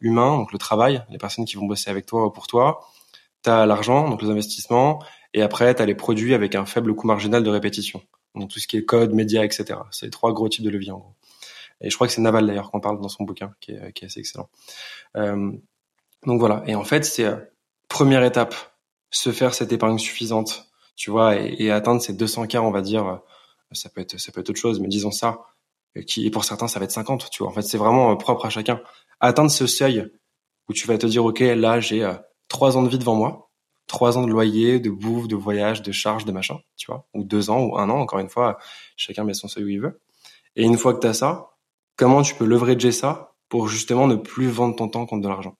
humain, 0.00 0.36
donc 0.36 0.52
le 0.52 0.58
travail, 0.58 1.02
les 1.08 1.16
personnes 1.16 1.46
qui 1.46 1.56
vont 1.56 1.64
bosser 1.64 1.88
avec 1.88 2.04
toi 2.04 2.26
ou 2.26 2.30
pour 2.30 2.48
toi. 2.48 2.80
Tu 3.42 3.48
as 3.48 3.64
l'argent, 3.64 4.10
donc 4.10 4.20
les 4.20 4.28
investissements. 4.28 5.02
Et 5.32 5.40
après, 5.40 5.74
tu 5.74 5.80
as 5.80 5.86
les 5.86 5.94
produits 5.94 6.34
avec 6.34 6.54
un 6.56 6.66
faible 6.66 6.94
coût 6.94 7.06
marginal 7.06 7.42
de 7.42 7.48
répétition. 7.48 8.02
Donc 8.34 8.50
tout 8.50 8.58
ce 8.58 8.66
qui 8.66 8.76
est 8.76 8.84
code, 8.84 9.14
médias, 9.14 9.44
etc. 9.44 9.78
C'est 9.90 10.06
les 10.06 10.10
trois 10.10 10.32
gros 10.32 10.48
types 10.48 10.64
de 10.64 10.70
leviers 10.70 10.92
en 10.92 10.98
gros. 10.98 11.14
Et 11.80 11.90
je 11.90 11.94
crois 11.94 12.06
que 12.06 12.12
c'est 12.12 12.20
Naval 12.20 12.46
d'ailleurs 12.46 12.70
qu'on 12.70 12.80
parle 12.80 13.00
dans 13.00 13.08
son 13.08 13.24
bouquin, 13.24 13.54
qui 13.60 13.72
est, 13.72 13.92
qui 13.92 14.04
est 14.04 14.06
assez 14.06 14.20
excellent. 14.20 14.48
Euh, 15.16 15.52
donc 16.26 16.40
voilà. 16.40 16.62
Et 16.66 16.74
en 16.74 16.84
fait, 16.84 17.04
c'est 17.04 17.24
euh, 17.24 17.36
première 17.88 18.22
étape, 18.22 18.54
se 19.10 19.32
faire 19.32 19.54
cette 19.54 19.72
épargne 19.72 19.98
suffisante, 19.98 20.70
tu 20.96 21.10
vois, 21.10 21.36
et, 21.36 21.70
atteindre 21.70 22.02
ces 22.02 22.12
200 22.12 22.46
k 22.46 22.56
on 22.56 22.70
va 22.70 22.82
dire. 22.82 23.06
Euh, 23.06 23.16
ça 23.72 23.88
peut 23.88 24.00
être, 24.00 24.18
ça 24.18 24.32
peut 24.32 24.40
être 24.40 24.50
autre 24.50 24.58
chose, 24.58 24.80
mais 24.80 24.88
disons 24.88 25.10
ça. 25.10 25.40
Qui, 26.06 26.26
et 26.26 26.30
pour 26.30 26.44
certains, 26.44 26.68
ça 26.68 26.78
va 26.78 26.84
être 26.84 26.92
50, 26.92 27.30
tu 27.30 27.42
vois. 27.42 27.50
En 27.50 27.54
fait, 27.54 27.62
c'est 27.62 27.78
vraiment 27.78 28.16
propre 28.16 28.46
à 28.46 28.50
chacun. 28.50 28.80
Atteindre 29.18 29.50
ce 29.50 29.66
seuil 29.66 30.08
où 30.68 30.72
tu 30.72 30.86
vas 30.86 30.98
te 30.98 31.06
dire, 31.06 31.24
ok, 31.24 31.40
là, 31.40 31.80
j'ai 31.80 32.08
trois 32.48 32.76
ans 32.76 32.82
de 32.82 32.88
vie 32.88 32.98
devant 32.98 33.16
moi, 33.16 33.50
trois 33.90 34.16
ans 34.16 34.22
de 34.22 34.30
loyer, 34.30 34.78
de 34.78 34.90
bouffe, 34.90 35.26
de 35.26 35.34
voyage, 35.34 35.82
de 35.82 35.90
charges, 35.90 36.24
de 36.24 36.30
machin, 36.30 36.60
tu 36.76 36.86
vois, 36.86 37.08
ou 37.12 37.24
deux 37.24 37.50
ans 37.50 37.60
ou 37.60 37.76
un 37.76 37.90
an, 37.90 37.98
encore 37.98 38.20
une 38.20 38.28
fois, 38.28 38.56
chacun 38.96 39.24
met 39.24 39.34
son 39.34 39.48
seuil 39.48 39.64
où 39.64 39.68
il 39.68 39.80
veut. 39.80 40.00
Et 40.54 40.62
une 40.62 40.78
fois 40.78 40.94
que 40.94 41.00
tu 41.00 41.08
as 41.08 41.14
ça, 41.14 41.49
comment 42.00 42.22
tu 42.22 42.34
peux 42.34 42.46
leverager 42.46 42.92
ça 42.92 43.34
pour 43.50 43.68
justement 43.68 44.06
ne 44.06 44.16
plus 44.16 44.48
vendre 44.48 44.74
ton 44.74 44.88
temps 44.88 45.04
contre 45.04 45.22
de 45.22 45.28
l'argent. 45.28 45.54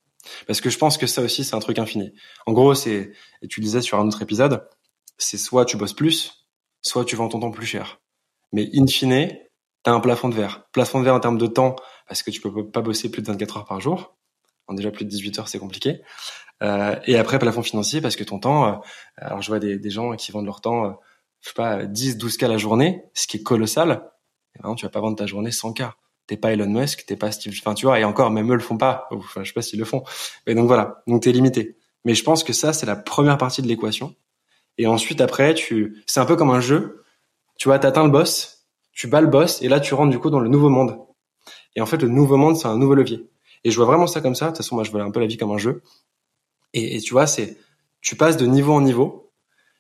Parce 0.47 0.63
que 0.63 0.71
je 0.71 0.79
pense 0.79 0.97
que 0.97 1.07
ça 1.07 1.21
aussi, 1.21 1.45
c'est 1.45 1.55
un 1.55 1.61
truc 1.61 1.79
infini. 1.79 2.15
En 2.47 2.53
gros, 2.53 2.75
c'est, 2.75 3.13
et 3.43 3.47
tu 3.47 3.61
disais 3.61 3.83
sur 3.83 4.01
un 4.01 4.09
autre 4.09 4.23
épisode, 4.23 4.67
c'est 5.19 5.37
soit 5.37 5.67
tu 5.67 5.77
bosses 5.77 5.93
plus, 5.93 6.47
soit 6.81 7.05
tu 7.05 7.15
vends 7.15 7.29
ton 7.29 7.41
temps 7.41 7.51
plus 7.51 7.67
cher. 7.67 8.01
Mais 8.53 8.71
in 8.75 8.87
fine, 8.87 9.29
tu 9.85 9.91
as 9.91 9.93
un 9.93 10.01
plafond 10.01 10.31
de 10.31 10.35
verre. 10.35 10.65
Plafond 10.73 11.01
de 11.01 11.05
verre 11.05 11.15
en 11.15 11.21
termes 11.21 11.37
de 11.37 11.47
temps, 11.47 11.77
parce 12.09 12.23
que 12.23 12.31
tu 12.31 12.41
peux 12.41 12.71
pas 12.71 12.81
bosser 12.81 13.11
plus 13.11 13.21
de 13.21 13.27
24 13.27 13.59
heures 13.59 13.67
par 13.67 13.81
jour. 13.83 14.17
Déjà 14.71 14.91
plus 14.91 15.05
de 15.05 15.11
18 15.11 15.41
heures, 15.41 15.49
c'est 15.49 15.59
compliqué. 15.59 16.01
Euh, 16.63 16.97
et 17.05 17.19
après 17.19 17.39
plafond 17.39 17.63
financier 17.63 18.01
parce 18.01 18.17
que 18.17 18.25
ton 18.25 18.39
temps, 18.39 18.67
euh, 18.67 18.77
alors 19.17 19.43
je 19.43 19.49
vois 19.49 19.59
des, 19.59 19.91
gens 19.91 20.15
qui 20.15 20.31
vendent 20.33 20.47
leur 20.47 20.61
temps, 20.61 20.87
euh, 20.87 20.91
je 21.41 21.49
sais 21.49 21.55
pas, 21.55 21.85
10, 21.85 22.17
12 22.17 22.37
k 22.37 22.43
la 22.43 22.57
journée, 22.57 23.03
ce 23.13 23.27
qui 23.27 23.39
est 23.39 23.43
colossal. 23.43 24.11
Et 24.55 24.63
ben, 24.63 24.75
tu 24.75 24.87
vas 24.87 24.91
pas 24.91 25.01
vendre 25.01 25.17
ta 25.17 25.27
journée 25.27 25.51
100 25.51 25.75
k. 25.75 25.83
T'es 26.31 26.37
pas 26.37 26.53
Elon 26.53 26.69
Musk, 26.69 27.07
t'es 27.07 27.17
pas 27.17 27.33
Steve, 27.33 27.53
enfin 27.59 27.75
tu 27.75 27.87
vois, 27.87 27.99
et 27.99 28.05
encore 28.05 28.31
même 28.31 28.53
eux 28.53 28.55
le 28.55 28.61
font 28.61 28.77
pas. 28.77 29.09
Enfin, 29.11 29.43
je 29.43 29.49
sais 29.49 29.53
pas 29.53 29.63
s'ils 29.63 29.81
le 29.81 29.85
font. 29.85 30.05
Mais 30.47 30.55
donc 30.55 30.69
voilà, 30.69 31.03
donc 31.09 31.25
t'es 31.25 31.33
limité. 31.33 31.77
Mais 32.05 32.15
je 32.15 32.23
pense 32.23 32.45
que 32.45 32.53
ça 32.53 32.73
c'est 32.73 32.87
la 32.87 32.95
première 32.95 33.37
partie 33.37 33.63
de 33.63 33.67
l'équation. 33.67 34.15
Et 34.79 34.87
ensuite 34.87 35.21
après, 35.21 35.55
tu, 35.55 36.05
c'est 36.07 36.21
un 36.21 36.27
peu 36.27 36.37
comme 36.37 36.51
un 36.51 36.61
jeu. 36.61 37.03
Tu 37.59 37.67
vois, 37.69 37.81
t'atteins 37.81 38.05
le 38.05 38.11
boss, 38.11 38.69
tu 38.93 39.09
bats 39.09 39.21
le 39.21 39.27
boss, 39.27 39.61
et 39.61 39.69
là 39.69 39.81
tu 39.81 39.93
rentres 39.93 40.13
du 40.13 40.21
coup 40.21 40.31
dans 40.31 40.39
le 40.39 40.49
nouveau 40.49 40.69
monde. 40.69 41.01
Et 41.75 41.81
en 41.81 41.87
fait, 41.87 42.01
le 42.01 42.07
nouveau 42.07 42.37
monde 42.37 42.57
c'est 42.57 42.69
un 42.69 42.79
nouveau 42.79 42.95
levier. 42.95 43.29
Et 43.65 43.73
je 43.73 43.77
vois 43.77 43.87
vraiment 43.87 44.07
ça 44.07 44.21
comme 44.21 44.37
ça. 44.37 44.45
De 44.45 44.51
toute 44.51 44.59
façon, 44.59 44.77
moi 44.77 44.85
je 44.85 44.93
vois 44.93 45.03
un 45.03 45.11
peu 45.11 45.19
la 45.19 45.27
vie 45.27 45.37
comme 45.37 45.51
un 45.51 45.59
jeu. 45.59 45.83
Et, 46.75 46.95
et 46.95 47.01
tu 47.01 47.13
vois, 47.13 47.27
c'est, 47.27 47.59
tu 48.03 48.15
passes 48.15 48.37
de 48.37 48.47
niveau 48.47 48.73
en 48.73 48.83
niveau. 48.83 49.33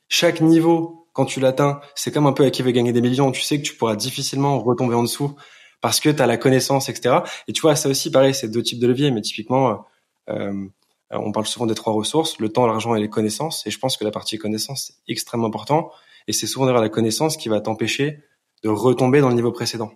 Chaque 0.08 0.40
niveau, 0.40 1.06
quand 1.12 1.26
tu 1.26 1.38
l'atteins, 1.38 1.80
c'est 1.94 2.10
comme 2.10 2.26
un 2.26 2.32
peu 2.32 2.44
à 2.44 2.50
qui 2.50 2.64
veut 2.64 2.72
gagner 2.72 2.92
des 2.92 3.02
millions. 3.02 3.30
Tu 3.30 3.42
sais 3.42 3.56
que 3.56 3.62
tu 3.64 3.76
pourras 3.76 3.94
difficilement 3.94 4.58
retomber 4.58 4.96
en 4.96 5.04
dessous 5.04 5.36
parce 5.80 6.00
que 6.00 6.10
tu 6.10 6.22
as 6.22 6.26
la 6.26 6.36
connaissance, 6.36 6.88
etc. 6.88 7.18
Et 7.48 7.52
tu 7.52 7.62
vois, 7.62 7.76
ça 7.76 7.88
aussi, 7.88 8.10
pareil, 8.10 8.34
c'est 8.34 8.48
deux 8.48 8.62
types 8.62 8.80
de 8.80 8.86
leviers, 8.86 9.10
mais 9.10 9.20
typiquement, 9.22 9.86
euh, 10.28 10.68
on 11.10 11.32
parle 11.32 11.46
souvent 11.46 11.66
des 11.66 11.74
trois 11.74 11.92
ressources, 11.92 12.38
le 12.38 12.50
temps, 12.50 12.66
l'argent 12.66 12.94
et 12.94 13.00
les 13.00 13.08
connaissances. 13.08 13.66
Et 13.66 13.70
je 13.70 13.78
pense 13.78 13.96
que 13.96 14.04
la 14.04 14.10
partie 14.10 14.38
connaissance, 14.38 14.92
c'est 14.92 15.12
extrêmement 15.12 15.48
important. 15.48 15.90
Et 16.26 16.32
c'est 16.32 16.46
souvent 16.46 16.66
d'ailleurs 16.66 16.82
la 16.82 16.88
connaissance 16.88 17.36
qui 17.36 17.48
va 17.48 17.60
t'empêcher 17.60 18.22
de 18.62 18.68
retomber 18.68 19.20
dans 19.20 19.28
le 19.28 19.34
niveau 19.34 19.52
précédent. 19.52 19.92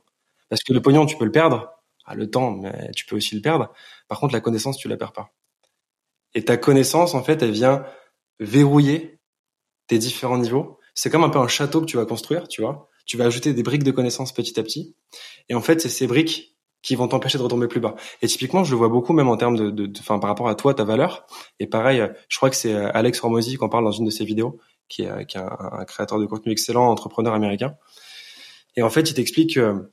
Parce 0.48 0.62
que 0.62 0.72
le 0.72 0.82
pognon, 0.82 1.06
tu 1.06 1.16
peux 1.16 1.24
le 1.24 1.32
perdre. 1.32 1.70
Ah, 2.06 2.14
le 2.14 2.30
temps, 2.30 2.50
mais 2.50 2.90
tu 2.92 3.06
peux 3.06 3.16
aussi 3.16 3.34
le 3.34 3.40
perdre. 3.40 3.72
Par 4.08 4.20
contre, 4.20 4.34
la 4.34 4.40
connaissance, 4.40 4.76
tu 4.76 4.88
la 4.88 4.96
perds 4.96 5.12
pas. 5.12 5.30
Et 6.34 6.44
ta 6.44 6.56
connaissance, 6.56 7.14
en 7.14 7.22
fait, 7.22 7.42
elle 7.42 7.52
vient 7.52 7.84
verrouiller 8.40 9.20
tes 9.86 9.98
différents 9.98 10.38
niveaux. 10.38 10.78
C'est 10.94 11.10
comme 11.10 11.24
un 11.24 11.30
peu 11.30 11.38
un 11.38 11.48
château 11.48 11.80
que 11.80 11.86
tu 11.86 11.96
vas 11.96 12.06
construire, 12.06 12.48
tu 12.48 12.62
vois. 12.62 12.88
Tu 13.06 13.16
vas 13.16 13.24
ajouter 13.24 13.52
des 13.52 13.62
briques 13.62 13.84
de 13.84 13.90
connaissances 13.90 14.32
petit 14.32 14.58
à 14.58 14.62
petit. 14.62 14.94
Et 15.48 15.54
en 15.54 15.60
fait, 15.60 15.80
c'est 15.80 15.88
ces 15.88 16.06
briques 16.06 16.54
qui 16.84 16.96
vont 16.96 17.08
t'empêcher 17.08 17.38
de 17.38 17.42
retomber 17.42 17.66
plus 17.66 17.80
bas. 17.80 17.94
Et 18.20 18.26
typiquement, 18.26 18.62
je 18.62 18.70
le 18.70 18.76
vois 18.76 18.90
beaucoup 18.90 19.14
même 19.14 19.28
en 19.28 19.38
termes 19.38 19.56
de, 19.56 19.70
de, 19.70 19.90
enfin, 19.98 20.18
par 20.18 20.28
rapport 20.28 20.48
à 20.48 20.54
toi, 20.54 20.74
ta 20.74 20.84
valeur. 20.84 21.26
Et 21.58 21.66
pareil, 21.66 22.06
je 22.28 22.36
crois 22.36 22.50
que 22.50 22.56
c'est 22.56 22.74
euh, 22.74 22.90
Alex 22.92 23.24
Hormozy 23.24 23.56
qui 23.56 23.64
en 23.64 23.70
parle 23.70 23.84
dans 23.84 23.90
une 23.90 24.04
de 24.04 24.10
ses 24.10 24.26
vidéos, 24.26 24.58
qui 24.88 25.02
est, 25.02 25.26
qui 25.26 25.38
est 25.38 25.40
un, 25.40 25.84
créateur 25.86 26.18
de 26.18 26.26
contenu 26.26 26.52
excellent, 26.52 26.86
entrepreneur 26.86 27.32
américain. 27.32 27.76
Et 28.76 28.82
en 28.82 28.90
fait, 28.90 29.10
il 29.10 29.14
t'explique 29.14 29.54
que 29.54 29.90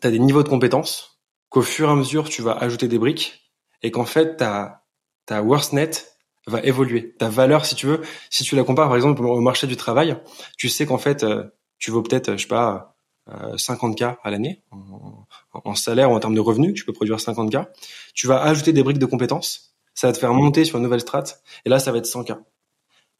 tu 0.00 0.06
as 0.06 0.10
des 0.10 0.18
niveaux 0.18 0.42
de 0.42 0.48
compétences, 0.48 1.20
qu'au 1.48 1.62
fur 1.62 1.88
et 1.88 1.92
à 1.92 1.96
mesure, 1.96 2.28
tu 2.28 2.42
vas 2.42 2.52
ajouter 2.52 2.86
des 2.86 2.98
briques, 2.98 3.50
et 3.82 3.90
qu'en 3.90 4.04
fait, 4.04 4.36
ta, 4.36 4.84
ta 5.24 5.42
worth 5.42 5.72
net 5.72 6.18
va 6.46 6.60
évoluer. 6.60 7.14
Ta 7.16 7.30
valeur, 7.30 7.64
si 7.64 7.74
tu 7.74 7.86
veux, 7.86 8.02
si 8.28 8.44
tu 8.44 8.56
la 8.56 8.64
compares 8.64 8.88
par 8.88 8.96
exemple 8.96 9.24
au 9.24 9.40
marché 9.40 9.66
du 9.66 9.76
travail, 9.76 10.18
tu 10.58 10.68
sais 10.68 10.84
qu'en 10.84 10.98
fait, 10.98 11.24
euh, 11.24 11.44
tu 11.80 11.90
vaux 11.90 12.02
peut-être, 12.02 12.32
je 12.36 12.42
sais 12.42 12.48
pas, 12.48 12.96
50K 13.28 14.02
euh, 14.04 14.14
à 14.22 14.30
l'année 14.30 14.62
en, 14.70 15.74
salaire 15.74 16.10
ou 16.10 16.14
en 16.14 16.20
termes 16.20 16.34
de 16.34 16.40
revenus, 16.40 16.74
tu 16.74 16.84
peux 16.84 16.92
produire 16.92 17.16
50K. 17.16 17.66
Tu 18.14 18.26
vas 18.26 18.40
ajouter 18.42 18.72
des 18.72 18.82
briques 18.82 18.98
de 18.98 19.06
compétences, 19.06 19.74
ça 19.94 20.06
va 20.06 20.12
te 20.12 20.18
faire 20.18 20.32
monter 20.32 20.64
sur 20.64 20.78
une 20.78 20.84
nouvelle 20.84 21.00
strate, 21.00 21.42
et 21.64 21.68
là, 21.68 21.78
ça 21.78 21.90
va 21.90 21.98
être 21.98 22.06
100K. 22.06 22.38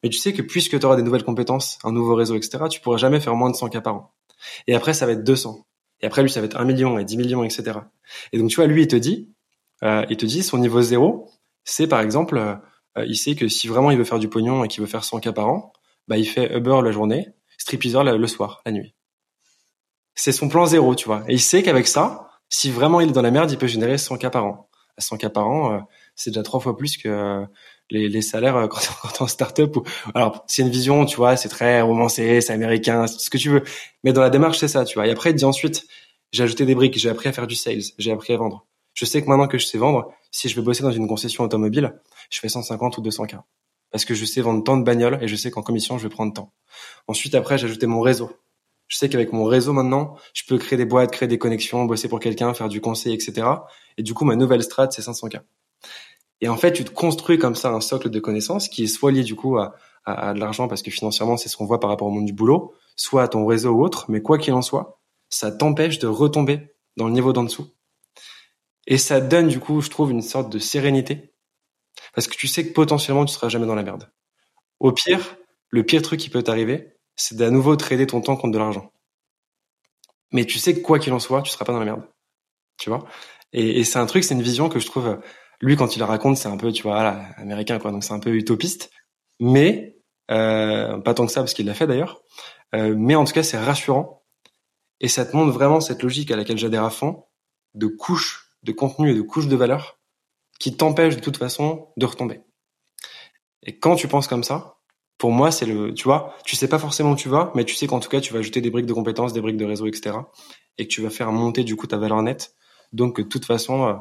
Mais 0.02 0.08
tu 0.08 0.18
sais 0.18 0.32
que 0.32 0.42
puisque 0.42 0.78
tu 0.78 0.86
auras 0.86 0.96
des 0.96 1.02
nouvelles 1.02 1.24
compétences, 1.24 1.78
un 1.84 1.92
nouveau 1.92 2.14
réseau, 2.14 2.36
etc., 2.36 2.64
tu 2.70 2.80
pourras 2.80 2.96
jamais 2.96 3.20
faire 3.20 3.34
moins 3.34 3.50
de 3.50 3.56
100K 3.56 3.82
par 3.82 3.94
an. 3.94 4.14
Et 4.66 4.74
après, 4.74 4.94
ça 4.94 5.06
va 5.06 5.12
être 5.12 5.24
200. 5.24 5.66
Et 6.00 6.06
après, 6.06 6.22
lui, 6.22 6.30
ça 6.30 6.40
va 6.40 6.46
être 6.46 6.56
1 6.56 6.64
million 6.64 6.98
et 6.98 7.04
10 7.04 7.16
millions, 7.18 7.44
etc. 7.44 7.80
Et 8.32 8.38
donc, 8.38 8.48
tu 8.48 8.56
vois, 8.56 8.66
lui, 8.66 8.82
il 8.82 8.88
te 8.88 8.96
dit, 8.96 9.30
euh, 9.82 10.06
il 10.08 10.16
te 10.16 10.24
dit, 10.24 10.42
son 10.42 10.58
niveau 10.58 10.80
zéro, 10.80 11.28
c'est 11.64 11.86
par 11.86 12.00
exemple, 12.00 12.38
euh, 12.38 13.04
il 13.06 13.16
sait 13.16 13.34
que 13.34 13.48
si 13.48 13.68
vraiment 13.68 13.90
il 13.90 13.98
veut 13.98 14.04
faire 14.04 14.18
du 14.18 14.28
pognon 14.28 14.64
et 14.64 14.68
qu'il 14.68 14.80
veut 14.80 14.86
faire 14.88 15.04
100 15.04 15.20
cas 15.20 15.32
par 15.32 15.48
an, 15.48 15.72
bah 16.08 16.16
il 16.16 16.26
fait 16.26 16.56
Uber 16.56 16.80
la 16.82 16.90
journée, 16.90 17.28
stripteaser 17.60 18.02
le 18.02 18.26
soir, 18.26 18.62
la 18.64 18.72
nuit. 18.72 18.94
C'est 20.14 20.32
son 20.32 20.48
plan 20.48 20.66
zéro, 20.66 20.94
tu 20.94 21.06
vois. 21.06 21.22
Et 21.28 21.34
il 21.34 21.40
sait 21.40 21.62
qu'avec 21.62 21.86
ça, 21.86 22.28
si 22.48 22.70
vraiment 22.70 23.00
il 23.00 23.10
est 23.10 23.12
dans 23.12 23.22
la 23.22 23.30
merde, 23.30 23.50
il 23.52 23.58
peut 23.58 23.66
générer 23.66 23.98
100 23.98 24.16
cas 24.16 24.30
par 24.30 24.46
an. 24.46 24.68
100 24.98 25.18
cas 25.18 25.30
par 25.30 25.46
an, 25.46 25.74
euh, 25.74 25.78
c'est 26.14 26.30
déjà 26.30 26.42
trois 26.42 26.60
fois 26.60 26.76
plus 26.76 26.96
que 26.96 27.08
euh, 27.08 27.46
les, 27.90 28.22
salaires 28.22 28.66
quand, 28.70 28.80
quand 29.02 29.20
on 29.20 29.26
start-up. 29.26 29.76
Ou... 29.76 29.84
Alors, 30.14 30.44
c'est 30.46 30.62
une 30.62 30.70
vision, 30.70 31.04
tu 31.04 31.16
vois, 31.16 31.36
c'est 31.36 31.50
très 31.50 31.82
romancé, 31.82 32.40
c'est 32.40 32.52
américain, 32.52 33.06
c'est 33.06 33.20
ce 33.20 33.30
que 33.30 33.38
tu 33.38 33.50
veux. 33.50 33.62
Mais 34.04 34.12
dans 34.12 34.22
la 34.22 34.30
démarche, 34.30 34.58
c'est 34.58 34.68
ça, 34.68 34.84
tu 34.84 34.94
vois. 34.94 35.06
Et 35.06 35.10
après, 35.10 35.30
il 35.30 35.36
dit 35.36 35.44
ensuite, 35.44 35.86
j'ai 36.32 36.42
ajouté 36.42 36.64
des 36.64 36.74
briques, 36.74 36.98
j'ai 36.98 37.10
appris 37.10 37.28
à 37.28 37.32
faire 37.32 37.46
du 37.46 37.56
sales, 37.56 37.82
j'ai 37.98 38.10
appris 38.10 38.32
à 38.32 38.38
vendre. 38.38 38.66
Je 38.94 39.04
sais 39.04 39.22
que 39.22 39.28
maintenant 39.28 39.48
que 39.48 39.58
je 39.58 39.66
sais 39.66 39.78
vendre, 39.78 40.12
si 40.30 40.48
je 40.48 40.56
vais 40.56 40.62
bosser 40.62 40.82
dans 40.82 40.92
une 40.92 41.06
concession 41.06 41.44
automobile, 41.44 41.94
je 42.30 42.40
fais 42.40 42.48
150 42.48 42.96
ou 42.98 43.00
200 43.02 43.26
k 43.26 43.36
parce 43.90 44.04
que 44.04 44.14
je 44.14 44.24
sais 44.24 44.40
vendre 44.40 44.62
tant 44.62 44.76
de 44.76 44.84
bagnoles 44.84 45.18
et 45.22 45.28
je 45.28 45.36
sais 45.36 45.50
qu'en 45.50 45.62
commission 45.62 45.98
je 45.98 46.04
vais 46.04 46.14
prendre 46.14 46.32
tant. 46.32 46.52
Ensuite 47.06 47.34
après 47.34 47.58
j'ai 47.58 47.66
ajouté 47.66 47.86
mon 47.86 48.00
réseau. 48.00 48.30
Je 48.88 48.96
sais 48.96 49.08
qu'avec 49.08 49.32
mon 49.32 49.44
réseau 49.44 49.72
maintenant, 49.72 50.16
je 50.34 50.42
peux 50.48 50.58
créer 50.58 50.76
des 50.76 50.84
boîtes, 50.84 51.12
créer 51.12 51.28
des 51.28 51.38
connexions, 51.38 51.84
bosser 51.84 52.08
pour 52.08 52.18
quelqu'un, 52.18 52.52
faire 52.54 52.68
du 52.68 52.80
conseil, 52.80 53.14
etc. 53.14 53.46
Et 53.96 54.02
du 54.02 54.14
coup 54.14 54.24
ma 54.24 54.36
nouvelle 54.36 54.62
strat 54.62 54.90
c'est 54.90 55.02
500 55.02 55.28
k. 55.28 55.36
Et 56.40 56.48
en 56.48 56.56
fait 56.56 56.72
tu 56.72 56.84
te 56.84 56.90
construis 56.90 57.38
comme 57.38 57.54
ça 57.54 57.70
un 57.70 57.80
socle 57.80 58.10
de 58.10 58.20
connaissances 58.20 58.68
qui 58.68 58.84
est 58.84 58.88
soit 58.88 59.12
lié 59.12 59.22
du 59.22 59.36
coup 59.36 59.58
à, 59.58 59.74
à, 60.04 60.30
à 60.30 60.34
de 60.34 60.40
l'argent 60.40 60.68
parce 60.68 60.82
que 60.82 60.90
financièrement 60.90 61.36
c'est 61.36 61.48
ce 61.48 61.56
qu'on 61.56 61.66
voit 61.66 61.80
par 61.80 61.90
rapport 61.90 62.08
au 62.08 62.10
monde 62.10 62.26
du 62.26 62.32
boulot, 62.32 62.74
soit 62.96 63.22
à 63.22 63.28
ton 63.28 63.46
réseau 63.46 63.70
ou 63.70 63.84
autre. 63.84 64.06
Mais 64.08 64.22
quoi 64.22 64.38
qu'il 64.38 64.54
en 64.54 64.62
soit, 64.62 65.00
ça 65.28 65.52
t'empêche 65.52 65.98
de 65.98 66.06
retomber 66.06 66.74
dans 66.96 67.06
le 67.06 67.12
niveau 67.12 67.32
d'en 67.32 67.44
dessous. 67.44 67.68
Et 68.86 68.98
ça 68.98 69.20
donne 69.20 69.48
du 69.48 69.60
coup, 69.60 69.80
je 69.80 69.88
trouve, 69.88 70.10
une 70.10 70.22
sorte 70.22 70.50
de 70.52 70.58
sérénité 70.58 71.29
parce 72.14 72.26
que 72.26 72.36
tu 72.36 72.48
sais 72.48 72.66
que 72.66 72.72
potentiellement, 72.72 73.24
tu 73.24 73.34
seras 73.34 73.48
jamais 73.48 73.66
dans 73.66 73.74
la 73.74 73.82
merde. 73.82 74.10
Au 74.78 74.92
pire, 74.92 75.36
le 75.70 75.84
pire 75.84 76.02
truc 76.02 76.20
qui 76.20 76.30
peut 76.30 76.42
t'arriver, 76.42 76.96
c'est 77.16 77.36
d'à 77.36 77.50
nouveau 77.50 77.76
trader 77.76 78.06
ton 78.06 78.20
temps 78.20 78.36
contre 78.36 78.52
de 78.52 78.58
l'argent. 78.58 78.92
Mais 80.32 80.44
tu 80.44 80.58
sais 80.58 80.74
que 80.74 80.80
quoi 80.80 80.98
qu'il 80.98 81.12
en 81.12 81.18
soit, 81.18 81.42
tu 81.42 81.50
seras 81.50 81.64
pas 81.64 81.72
dans 81.72 81.78
la 81.78 81.84
merde. 81.84 82.02
Tu 82.78 82.88
vois? 82.88 83.04
Et, 83.52 83.84
c'est 83.84 83.98
un 83.98 84.06
truc, 84.06 84.24
c'est 84.24 84.34
une 84.34 84.42
vision 84.42 84.68
que 84.68 84.78
je 84.78 84.86
trouve, 84.86 85.20
lui, 85.60 85.76
quand 85.76 85.96
il 85.96 86.02
raconte, 86.02 86.36
c'est 86.36 86.48
un 86.48 86.56
peu, 86.56 86.72
tu 86.72 86.82
vois, 86.82 87.02
là, 87.02 87.26
américain, 87.36 87.78
quoi. 87.78 87.90
Donc 87.90 88.04
c'est 88.04 88.12
un 88.12 88.20
peu 88.20 88.34
utopiste. 88.34 88.90
Mais, 89.40 89.98
euh, 90.30 90.98
pas 90.98 91.14
tant 91.14 91.26
que 91.26 91.32
ça, 91.32 91.40
parce 91.40 91.54
qu'il 91.54 91.66
l'a 91.66 91.74
fait 91.74 91.86
d'ailleurs. 91.86 92.22
Euh, 92.74 92.94
mais 92.96 93.16
en 93.16 93.24
tout 93.24 93.32
cas, 93.32 93.42
c'est 93.42 93.58
rassurant. 93.58 94.24
Et 95.00 95.08
ça 95.08 95.24
te 95.26 95.36
montre 95.36 95.52
vraiment 95.52 95.80
cette 95.80 96.02
logique 96.02 96.30
à 96.30 96.36
laquelle 96.36 96.58
j'adhère 96.58 96.84
à 96.84 96.90
fond, 96.90 97.24
de 97.74 97.86
couches 97.86 98.50
de 98.62 98.72
contenu 98.72 99.10
et 99.10 99.14
de 99.14 99.22
couches 99.22 99.48
de 99.48 99.56
valeur 99.56 99.99
qui 100.60 100.76
t'empêche 100.76 101.16
de 101.16 101.20
toute 101.20 101.38
façon 101.38 101.88
de 101.96 102.06
retomber. 102.06 102.42
Et 103.64 103.78
quand 103.78 103.96
tu 103.96 104.06
penses 104.06 104.28
comme 104.28 104.44
ça, 104.44 104.76
pour 105.18 105.32
moi, 105.32 105.50
c'est 105.50 105.66
le, 105.66 105.92
tu 105.92 106.04
vois, 106.04 106.34
tu 106.44 106.54
sais 106.54 106.68
pas 106.68 106.78
forcément 106.78 107.12
où 107.12 107.16
tu 107.16 107.28
vas, 107.28 107.50
mais 107.54 107.64
tu 107.64 107.74
sais 107.74 107.86
qu'en 107.86 107.98
tout 107.98 108.08
cas, 108.08 108.20
tu 108.20 108.32
vas 108.32 108.38
ajouter 108.38 108.60
des 108.60 108.70
briques 108.70 108.86
de 108.86 108.92
compétences, 108.92 109.32
des 109.32 109.40
briques 109.40 109.56
de 109.56 109.64
réseau, 109.64 109.86
etc. 109.86 110.16
Et 110.78 110.86
que 110.86 110.92
tu 110.92 111.02
vas 111.02 111.10
faire 111.10 111.32
monter 111.32 111.64
du 111.64 111.76
coup 111.76 111.86
ta 111.86 111.98
valeur 111.98 112.22
nette. 112.22 112.54
Donc, 112.92 113.18
de 113.18 113.22
toute 113.22 113.44
façon, 113.44 113.86
euh, 113.86 113.94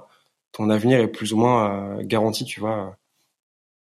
ton 0.51 0.69
avenir 0.69 0.99
est 0.99 1.07
plus 1.07 1.33
ou 1.33 1.37
moins 1.37 1.71
euh, 1.71 2.03
garanti, 2.03 2.45
tu 2.45 2.59
vois. 2.59 2.95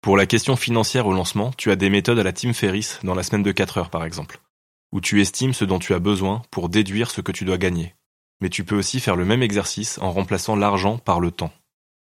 Pour 0.00 0.16
la 0.16 0.26
question 0.26 0.54
financière 0.54 1.06
au 1.06 1.12
lancement, 1.12 1.50
tu 1.56 1.70
as 1.70 1.76
des 1.76 1.90
méthodes 1.90 2.18
à 2.18 2.22
la 2.22 2.32
Team 2.32 2.54
Ferris 2.54 2.98
dans 3.02 3.14
la 3.14 3.22
semaine 3.22 3.42
de 3.42 3.52
4 3.52 3.78
heures, 3.78 3.90
par 3.90 4.04
exemple, 4.04 4.40
où 4.92 5.00
tu 5.00 5.20
estimes 5.20 5.52
ce 5.52 5.64
dont 5.64 5.80
tu 5.80 5.94
as 5.94 5.98
besoin 5.98 6.42
pour 6.50 6.68
déduire 6.68 7.10
ce 7.10 7.20
que 7.20 7.32
tu 7.32 7.44
dois 7.44 7.58
gagner. 7.58 7.94
Mais 8.40 8.50
tu 8.50 8.64
peux 8.64 8.76
aussi 8.76 9.00
faire 9.00 9.16
le 9.16 9.24
même 9.24 9.42
exercice 9.42 9.98
en 9.98 10.12
remplaçant 10.12 10.54
l'argent 10.54 10.98
par 10.98 11.18
le 11.18 11.32
temps. 11.32 11.52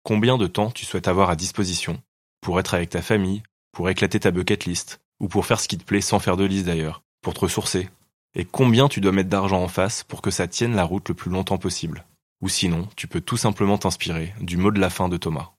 Combien 0.05 0.37
de 0.37 0.45
temps 0.45 0.69
tu 0.69 0.85
souhaites 0.85 1.07
avoir 1.07 1.31
à 1.31 1.35
disposition 1.35 1.99
pour 2.39 2.59
être 2.59 2.75
avec 2.75 2.91
ta 2.91 3.01
famille, 3.01 3.41
pour 3.71 3.89
éclater 3.89 4.19
ta 4.19 4.29
bucket 4.29 4.65
list, 4.65 5.01
ou 5.19 5.27
pour 5.27 5.47
faire 5.47 5.59
ce 5.59 5.67
qui 5.67 5.79
te 5.79 5.83
plaît 5.83 5.99
sans 5.99 6.19
faire 6.19 6.37
de 6.37 6.45
liste 6.45 6.67
d'ailleurs, 6.67 7.01
pour 7.23 7.33
te 7.33 7.39
ressourcer? 7.39 7.89
Et 8.35 8.45
combien 8.45 8.87
tu 8.87 9.01
dois 9.01 9.11
mettre 9.11 9.29
d'argent 9.29 9.63
en 9.63 9.67
face 9.67 10.03
pour 10.03 10.21
que 10.21 10.29
ça 10.29 10.47
tienne 10.47 10.75
la 10.75 10.83
route 10.83 11.09
le 11.09 11.15
plus 11.15 11.31
longtemps 11.31 11.57
possible? 11.57 12.05
Ou 12.41 12.49
sinon, 12.49 12.87
tu 12.95 13.07
peux 13.07 13.19
tout 13.19 13.35
simplement 13.35 13.79
t'inspirer 13.79 14.31
du 14.41 14.57
mot 14.57 14.69
de 14.69 14.79
la 14.79 14.91
fin 14.91 15.09
de 15.09 15.17
Thomas. 15.17 15.53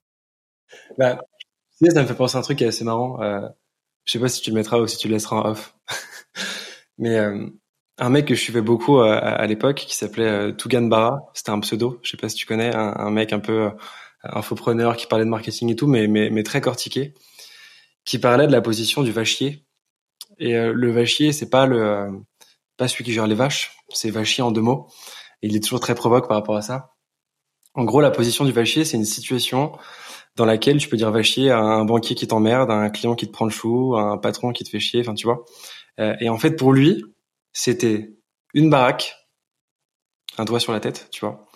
Bah, 0.96 1.18
ça 1.82 2.02
me 2.02 2.06
fait 2.06 2.14
penser 2.14 2.36
à 2.36 2.38
un 2.38 2.42
truc 2.42 2.58
qui 2.58 2.64
est 2.64 2.68
assez 2.68 2.84
marrant. 2.84 3.20
Euh, 3.22 3.48
je 4.04 4.12
sais 4.12 4.20
pas 4.20 4.28
si 4.28 4.42
tu 4.42 4.50
le 4.50 4.56
mettras 4.56 4.78
ou 4.78 4.86
si 4.86 4.96
tu 4.96 5.08
le 5.08 5.14
laisseras 5.14 5.38
en 5.38 5.50
off. 5.50 5.74
Mais 6.98 7.18
euh, 7.18 7.48
un 7.98 8.10
mec 8.10 8.26
que 8.26 8.34
je 8.34 8.40
suivais 8.40 8.60
beaucoup 8.60 8.98
euh, 9.00 9.18
à, 9.20 9.46
l'époque 9.46 9.76
qui 9.76 9.96
s'appelait 9.96 10.28
euh, 10.28 11.22
c'était 11.34 11.50
un 11.50 11.60
pseudo, 11.60 11.98
je 12.02 12.10
sais 12.10 12.16
pas 12.16 12.28
si 12.28 12.36
tu 12.36 12.46
connais, 12.46 12.74
un, 12.74 12.94
un 12.96 13.10
mec 13.10 13.32
un 13.32 13.38
peu 13.38 13.64
euh, 13.64 13.70
infopreneur 14.32 14.96
qui 14.96 15.06
parlait 15.06 15.24
de 15.24 15.30
marketing 15.30 15.70
et 15.70 15.76
tout, 15.76 15.86
mais, 15.86 16.06
mais, 16.06 16.30
mais 16.30 16.42
très 16.42 16.60
cortiqué, 16.60 17.14
qui 18.04 18.18
parlait 18.18 18.46
de 18.46 18.52
la 18.52 18.60
position 18.60 19.02
du 19.02 19.12
vachier. 19.12 19.66
Et 20.38 20.56
euh, 20.56 20.72
le 20.72 20.90
vachier, 20.90 21.32
c'est 21.32 21.50
pas 21.50 21.66
le 21.66 21.82
euh, 21.82 22.10
pas 22.76 22.88
celui 22.88 23.04
qui 23.04 23.12
gère 23.12 23.26
les 23.26 23.34
vaches, 23.34 23.76
c'est 23.90 24.10
vachier 24.10 24.42
en 24.42 24.50
deux 24.50 24.60
mots. 24.60 24.88
Il 25.42 25.56
est 25.56 25.60
toujours 25.60 25.80
très 25.80 25.94
provoque 25.94 26.28
par 26.28 26.36
rapport 26.36 26.56
à 26.56 26.62
ça. 26.62 26.94
En 27.74 27.84
gros, 27.84 28.00
la 28.00 28.10
position 28.10 28.44
du 28.44 28.52
vachier, 28.52 28.84
c'est 28.84 28.96
une 28.96 29.04
situation 29.04 29.72
dans 30.36 30.44
laquelle 30.44 30.78
tu 30.78 30.88
peux 30.88 30.96
dire 30.96 31.10
vachier 31.10 31.50
à 31.50 31.58
un 31.58 31.84
banquier 31.84 32.14
qui 32.14 32.26
t'emmerde, 32.26 32.70
à 32.70 32.74
un 32.74 32.90
client 32.90 33.14
qui 33.14 33.26
te 33.26 33.32
prend 33.32 33.46
le 33.46 33.50
chou, 33.50 33.96
à 33.96 34.02
un 34.02 34.18
patron 34.18 34.52
qui 34.52 34.64
te 34.64 34.70
fait 34.70 34.80
chier, 34.80 35.00
enfin 35.00 35.14
tu 35.14 35.26
vois. 35.26 35.44
Euh, 36.00 36.14
et 36.20 36.28
en 36.28 36.38
fait, 36.38 36.52
pour 36.52 36.72
lui, 36.72 37.02
c'était 37.52 38.14
une 38.52 38.68
baraque, 38.68 39.16
un 40.36 40.44
doigt 40.44 40.60
sur 40.60 40.72
la 40.72 40.80
tête, 40.80 41.08
tu 41.10 41.20
vois, 41.20 41.46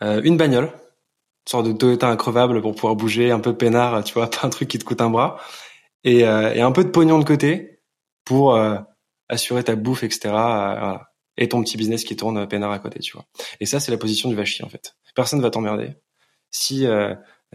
une 0.00 0.36
bagnole, 0.36 0.70
sorte 1.46 1.66
de 1.66 1.72
Toyota 1.72 2.08
increvable 2.08 2.60
pour 2.62 2.74
pouvoir 2.74 2.96
bouger, 2.96 3.30
un 3.30 3.40
peu 3.40 3.56
peinard, 3.56 4.02
tu 4.04 4.14
vois, 4.14 4.28
pas 4.30 4.46
un 4.46 4.50
truc 4.50 4.68
qui 4.68 4.78
te 4.78 4.84
coûte 4.84 5.00
un 5.00 5.10
bras, 5.10 5.38
et, 6.02 6.26
euh, 6.26 6.52
et 6.54 6.60
un 6.60 6.72
peu 6.72 6.84
de 6.84 6.90
pognon 6.90 7.18
de 7.18 7.24
côté 7.24 7.80
pour 8.24 8.54
euh, 8.54 8.76
assurer 9.28 9.64
ta 9.64 9.76
bouffe, 9.76 10.02
etc. 10.02 10.34
Euh, 10.34 10.98
et 11.36 11.48
ton 11.48 11.62
petit 11.62 11.76
business 11.76 12.04
qui 12.04 12.14
tourne 12.14 12.46
peinard 12.46 12.70
à 12.70 12.78
côté, 12.78 13.00
tu 13.00 13.12
vois. 13.16 13.26
Et 13.60 13.66
ça, 13.66 13.80
c'est 13.80 13.90
la 13.90 13.98
position 13.98 14.28
du 14.28 14.36
va 14.36 14.44
chier 14.44 14.64
en 14.64 14.68
fait. 14.68 14.94
Personne 15.16 15.40
va 15.40 15.50
t'emmerder. 15.50 15.90
Si 16.50 16.86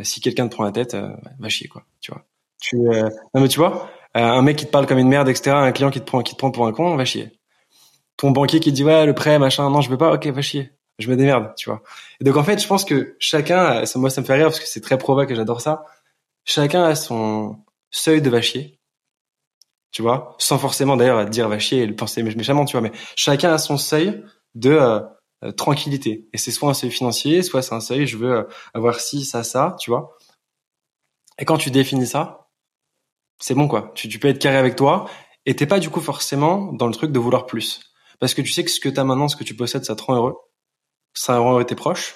si 0.02 0.22
quelqu'un 0.22 0.48
te 0.48 0.56
prend 0.56 0.66
la 0.66 0.72
tête, 0.74 0.98
va 1.40 1.50
chier 1.50 1.70
quoi, 1.70 1.86
tu 2.02 2.12
vois. 2.12 2.26
Tu 2.62 2.76
non 2.78 3.42
mais 3.42 3.48
tu 3.48 3.58
vois, 3.58 3.90
un 4.14 4.42
mec 4.42 4.58
qui 4.58 4.66
te 4.66 4.72
parle 4.72 4.86
comme 4.86 4.98
une 4.98 5.08
merde, 5.08 5.30
etc. 5.30 5.52
Un 5.52 5.72
client 5.72 5.92
qui 5.92 6.02
te 6.02 6.06
prend 6.06 6.22
qui 6.24 6.34
te 6.34 6.38
prend 6.38 6.52
pour 6.52 6.68
un 6.68 6.74
con, 6.74 6.98
va 6.98 7.06
chier. 7.06 7.40
Ton 8.18 8.32
banquier 8.32 8.60
qui 8.60 8.72
te 8.72 8.76
dit 8.76 8.84
ouais 8.84 9.06
le 9.06 9.14
prêt 9.16 9.40
machin, 9.40 9.70
non 9.70 9.80
je 9.80 9.90
veux 9.90 9.98
pas, 9.98 10.14
ok 10.14 10.28
va 10.28 10.42
chier 10.42 10.74
je 11.00 11.10
me 11.10 11.16
démerde, 11.16 11.54
tu 11.56 11.70
vois. 11.70 11.82
Et 12.22 12.24
donc 12.24 12.38
en 12.38 12.44
fait, 12.44 12.62
je 12.62 12.68
pense 12.68 12.86
que 12.86 13.16
chacun, 13.20 13.86
ça, 13.86 14.00
moi 14.00 14.10
ça 14.10 14.22
me 14.22 14.26
fait 14.26 14.36
rire 14.36 14.46
parce 14.46 14.60
que 14.60 14.68
c'est 14.68 14.82
très 14.82 14.98
provoque 14.98 15.32
et 15.32 15.36
j'adore 15.36 15.62
ça. 15.62 15.86
Chacun 16.46 16.84
a 16.84 16.96
son 16.96 17.58
seuil 17.92 18.22
de 18.22 18.30
vachier, 18.30 18.80
tu 19.92 20.02
vois, 20.02 20.36
sans 20.40 20.58
forcément 20.58 20.98
d'ailleurs 20.98 21.26
dire 21.26 21.48
vachier 21.50 21.80
et 21.80 21.86
le 21.86 21.96
penser 21.96 22.22
méchamment, 22.24 22.66
tu 22.66 22.74
vois, 22.74 22.82
mais 22.82 22.92
chacun 23.16 23.54
a 23.54 23.58
son 23.58 23.78
seuil 23.78 24.24
de 24.56 24.72
euh, 24.72 25.00
euh, 25.44 25.52
tranquillité. 25.52 26.28
Et 26.34 26.38
c'est 26.38 26.52
soit 26.52 26.70
un 26.70 26.74
seuil 26.74 26.92
financier, 26.92 27.42
soit 27.44 27.62
c'est 27.62 27.76
un 27.76 27.80
seuil, 27.80 28.06
je 28.08 28.18
veux 28.18 28.32
euh, 28.32 28.44
avoir 28.74 29.00
ci, 29.00 29.26
ça, 29.26 29.44
ça, 29.44 29.76
tu 29.80 29.90
vois. 29.90 30.18
Et 31.40 31.46
quand 31.46 31.58
tu 31.58 31.72
définis 31.72 32.08
ça, 32.08 32.50
c'est 33.40 33.56
bon 33.56 33.68
quoi. 33.68 33.92
Tu, 33.96 34.10
tu 34.10 34.20
peux 34.20 34.28
être 34.28 34.40
carré 34.40 34.58
avec 34.58 34.76
toi 34.76 35.10
et 35.46 35.56
t'es 35.56 35.66
pas 35.66 35.80
du 35.80 35.90
coup 35.90 36.02
forcément 36.02 36.74
dans 36.74 36.88
le 36.88 36.94
truc 36.94 37.12
de 37.12 37.20
vouloir 37.20 37.46
plus. 37.46 37.82
Parce 38.20 38.34
que 38.34 38.42
tu 38.42 38.52
sais 38.52 38.66
que 38.66 38.72
ce 38.72 38.82
que 38.82 38.90
tu 38.90 39.00
as 39.00 39.04
maintenant, 39.06 39.30
ce 39.30 39.38
que 39.38 39.46
tu 39.46 39.56
possèdes, 39.56 39.86
ça 39.86 39.96
te 39.96 40.04
rend 40.04 40.16
heureux 40.16 40.36
ça 41.14 41.38
rend 41.40 41.64
tes 41.64 41.76
proches 41.76 42.16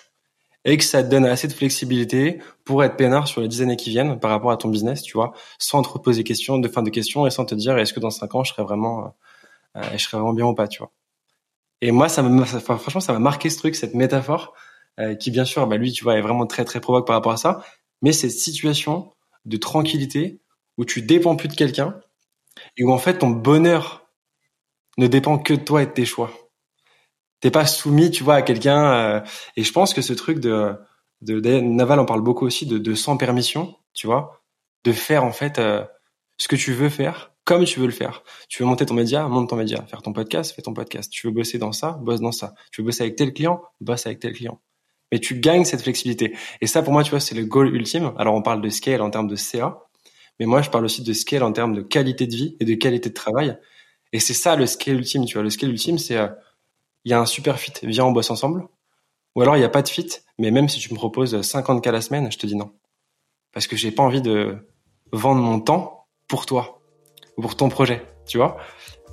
et 0.66 0.78
que 0.78 0.84
ça 0.84 1.04
te 1.04 1.10
donne 1.10 1.26
assez 1.26 1.48
de 1.48 1.54
flexibilité 1.54 2.40
pour 2.64 2.84
être 2.84 2.96
peinard 2.96 3.28
sur 3.28 3.42
les 3.42 3.48
dix 3.48 3.62
années 3.62 3.76
qui 3.76 3.90
viennent 3.90 4.20
par 4.20 4.32
rapport 4.32 4.52
à 4.52 4.58
ton 4.58 4.70
business, 4.70 5.02
tu 5.02 5.14
vois, 5.14 5.34
sans 5.60 5.82
trop 5.82 6.00
te 6.00 6.04
poser 6.04 6.24
questions, 6.24 6.58
de 6.58 6.68
fin 6.68 6.84
de 6.84 6.90
questions 6.90 7.28
et 7.28 7.32
sans 7.32 7.46
te 7.46 7.56
dire 7.56 7.78
est-ce 7.78 7.94
que 7.94 8.00
dans 8.00 8.12
cinq 8.12 8.34
ans 8.36 8.44
je 8.44 8.54
serais 8.54 8.64
vraiment, 8.64 9.14
euh, 9.76 9.82
je 9.94 9.98
serais 9.98 10.18
vraiment 10.18 10.34
bien 10.34 10.46
ou 10.46 10.54
pas, 10.54 10.68
tu 10.68 10.80
vois. 10.80 10.92
Et 11.82 11.92
moi, 11.92 12.08
ça 12.08 12.22
m'a, 12.22 12.46
franchement, 12.46 13.02
ça 13.02 13.12
m'a 13.12 13.20
marqué 13.20 13.50
ce 13.50 13.58
truc, 13.58 13.76
cette 13.76 13.94
métaphore, 13.94 14.54
euh, 15.00 15.16
qui 15.16 15.32
bien 15.32 15.44
sûr, 15.44 15.68
bah 15.68 15.76
lui, 15.76 15.92
tu 15.92 16.06
vois, 16.06 16.18
est 16.18 16.22
vraiment 16.22 16.48
très 16.48 16.64
très 16.64 16.80
provoque 16.80 17.06
par 17.06 17.16
rapport 17.16 17.34
à 17.34 17.38
ça, 17.38 17.62
mais 18.02 18.14
cette 18.14 18.32
situation 18.32 19.12
de 19.46 19.58
tranquillité 19.58 20.40
où 20.78 20.86
tu 20.86 21.02
dépends 21.02 21.36
plus 21.36 21.50
de 21.50 21.56
quelqu'un 21.56 22.00
et 22.78 22.84
où 22.84 22.92
en 22.92 22.98
fait 22.98 23.18
ton 23.20 23.30
bonheur 23.30 24.08
ne 24.98 25.08
dépend 25.08 25.38
que 25.38 25.56
de 25.56 25.64
toi 25.64 25.84
et 25.84 25.88
de 25.88 25.92
tes 25.92 26.06
choix 26.06 26.32
t'es 27.44 27.52
pas 27.52 27.66
soumis, 27.66 28.10
tu 28.10 28.24
vois, 28.24 28.36
à 28.36 28.42
quelqu'un. 28.42 28.94
Euh, 28.94 29.22
et 29.58 29.64
je 29.64 29.72
pense 29.74 29.94
que 29.94 30.02
ce 30.02 30.14
truc 30.14 30.40
de, 30.40 30.76
de, 31.22 31.60
Naval 31.60 32.00
en 32.00 32.06
parle 32.06 32.22
beaucoup 32.22 32.46
aussi 32.46 32.66
de, 32.66 32.96
sans 32.96 33.18
permission, 33.18 33.76
tu 33.94 34.08
vois, 34.08 34.42
de 34.86 34.94
faire 34.94 35.26
en 35.26 35.34
fait 35.34 35.60
euh, 35.60 35.84
ce 36.38 36.48
que 36.48 36.56
tu 36.56 36.72
veux 36.72 36.88
faire 36.88 37.32
comme 37.44 37.66
tu 37.66 37.82
veux 37.82 37.86
le 37.86 37.92
faire. 37.92 38.24
Tu 38.48 38.64
veux 38.64 38.70
monter 38.70 38.86
ton 38.86 38.94
média, 38.94 39.28
monte 39.28 39.50
ton 39.50 39.58
média. 39.58 39.86
Faire 39.88 40.02
ton 40.02 40.14
podcast, 40.14 40.56
fais 40.56 40.62
ton 40.62 40.74
podcast. 40.74 41.12
Tu 41.12 41.28
veux 41.28 41.34
bosser 41.34 41.58
dans 41.58 41.74
ça, 41.74 42.00
bosse 42.02 42.22
dans 42.22 42.32
ça. 42.32 42.54
Tu 42.72 42.80
veux 42.80 42.86
bosser 42.86 43.04
avec 43.04 43.18
tel 43.18 43.34
client, 43.34 43.62
bosse 43.82 44.06
avec 44.06 44.22
tel 44.22 44.32
client. 44.32 44.62
Mais 45.12 45.20
tu 45.20 45.42
gagnes 45.42 45.66
cette 45.66 45.82
flexibilité. 45.82 46.34
Et 46.62 46.68
ça, 46.68 46.82
pour 46.82 46.94
moi, 46.94 47.04
tu 47.04 47.10
vois, 47.10 47.20
c'est 47.20 47.36
le 47.36 47.44
goal 47.44 47.76
ultime. 47.76 48.14
Alors, 48.18 48.34
on 48.34 48.42
parle 48.42 48.62
de 48.62 48.70
scale 48.70 49.02
en 49.02 49.10
termes 49.10 49.28
de 49.28 49.36
CA, 49.36 49.78
mais 50.40 50.46
moi, 50.46 50.62
je 50.62 50.70
parle 50.70 50.86
aussi 50.86 51.04
de 51.04 51.12
scale 51.12 51.44
en 51.44 51.52
termes 51.52 51.76
de 51.76 51.82
qualité 51.82 52.28
de 52.28 52.34
vie 52.34 52.56
et 52.62 52.64
de 52.64 52.76
qualité 52.76 53.10
de 53.10 53.14
travail. 53.14 53.58
Et 54.14 54.22
c'est 54.22 54.34
ça 54.34 54.56
le 54.56 54.66
scale 54.66 54.96
ultime, 54.96 55.26
tu 55.26 55.34
vois. 55.34 55.44
Le 55.44 55.50
scale 55.50 55.72
ultime, 55.72 55.98
c'est 55.98 56.16
euh, 56.16 56.30
il 57.06 57.12
y 57.12 57.14
a 57.14 57.20
un 57.20 57.26
super 57.26 57.60
fit, 57.60 57.74
viens 57.84 58.06
on 58.06 58.12
bosse 58.12 58.32
ensemble. 58.32 58.68
Ou 59.36 59.42
alors 59.42 59.56
il 59.56 59.60
n'y 59.60 59.66
a 59.66 59.70
pas 59.70 59.82
de 59.82 59.90
fit, 59.90 60.10
mais 60.38 60.52
même 60.52 60.70
si 60.70 60.80
tu 60.80 60.94
me 60.94 60.98
proposes 60.98 61.42
50 61.42 61.84
cas 61.84 61.92
la 61.92 62.02
semaine, 62.02 62.32
je 62.32 62.38
te 62.38 62.46
dis 62.46 62.56
non. 62.56 62.72
Parce 63.52 63.68
que 63.68 63.76
j'ai 63.76 63.92
pas 63.92 64.04
envie 64.04 64.22
de 64.22 64.58
vendre 65.12 65.42
mon 65.42 65.60
temps 65.60 66.08
pour 66.28 66.46
toi 66.46 66.82
ou 67.38 67.42
pour 67.42 67.56
ton 67.56 67.70
projet, 67.70 68.06
tu 68.28 68.38
vois. 68.38 68.58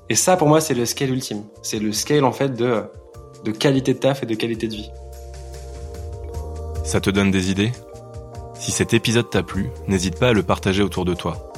Et 0.09 0.15
ça 0.15 0.37
pour 0.37 0.49
moi 0.49 0.61
c'est 0.61 0.75
le 0.75 0.87
scale 0.87 1.11
ultime. 1.11 1.45
C'est 1.63 1.79
le 1.79 1.93
scale 1.93 2.25
en 2.25 2.33
fait 2.33 2.51
de, 2.51 2.85
de 3.45 3.51
qualité 3.51 3.95
de 3.95 3.99
taf 3.99 4.23
et 4.23 4.27
de 4.27 4.35
qualité 4.35 4.69
de 4.69 4.75
vie. 4.75 4.91
Ça 6.85 7.01
te 7.01 7.11
donne 7.11 7.31
des 7.31 7.51
idées? 7.51 7.73
Si 8.55 8.73
cet 8.73 8.93
épisode 8.93 9.31
t'a 9.31 9.43
plu, 9.43 9.71
n'hésite 9.87 10.19
pas 10.19 10.29
à 10.29 10.33
le 10.33 10.43
partager 10.43 10.83
autour 10.83 11.05
de 11.05 11.15
toi. 11.15 11.53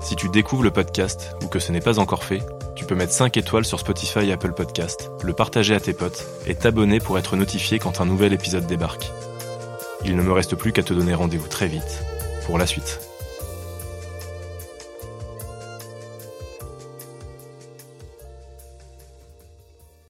Si 0.00 0.14
tu 0.14 0.28
découvres 0.28 0.62
le 0.62 0.70
podcast 0.70 1.34
ou 1.42 1.48
que 1.48 1.58
ce 1.58 1.72
n'est 1.72 1.80
pas 1.80 1.98
encore 1.98 2.22
fait, 2.22 2.40
tu 2.86 2.94
peux 2.94 2.98
mettre 2.98 3.12
5 3.12 3.36
étoiles 3.36 3.64
sur 3.64 3.80
Spotify 3.80 4.28
et 4.28 4.32
Apple 4.32 4.52
Podcast, 4.52 5.10
le 5.24 5.32
partager 5.32 5.74
à 5.74 5.80
tes 5.80 5.92
potes 5.92 6.24
et 6.46 6.54
t'abonner 6.54 7.00
pour 7.00 7.18
être 7.18 7.34
notifié 7.34 7.80
quand 7.80 8.00
un 8.00 8.06
nouvel 8.06 8.32
épisode 8.32 8.64
débarque. 8.64 9.10
Il 10.04 10.14
ne 10.14 10.22
me 10.22 10.30
reste 10.30 10.54
plus 10.54 10.70
qu'à 10.70 10.84
te 10.84 10.94
donner 10.94 11.12
rendez-vous 11.12 11.48
très 11.48 11.66
vite 11.66 12.04
pour 12.46 12.58
la 12.58 12.66
suite. 12.68 13.05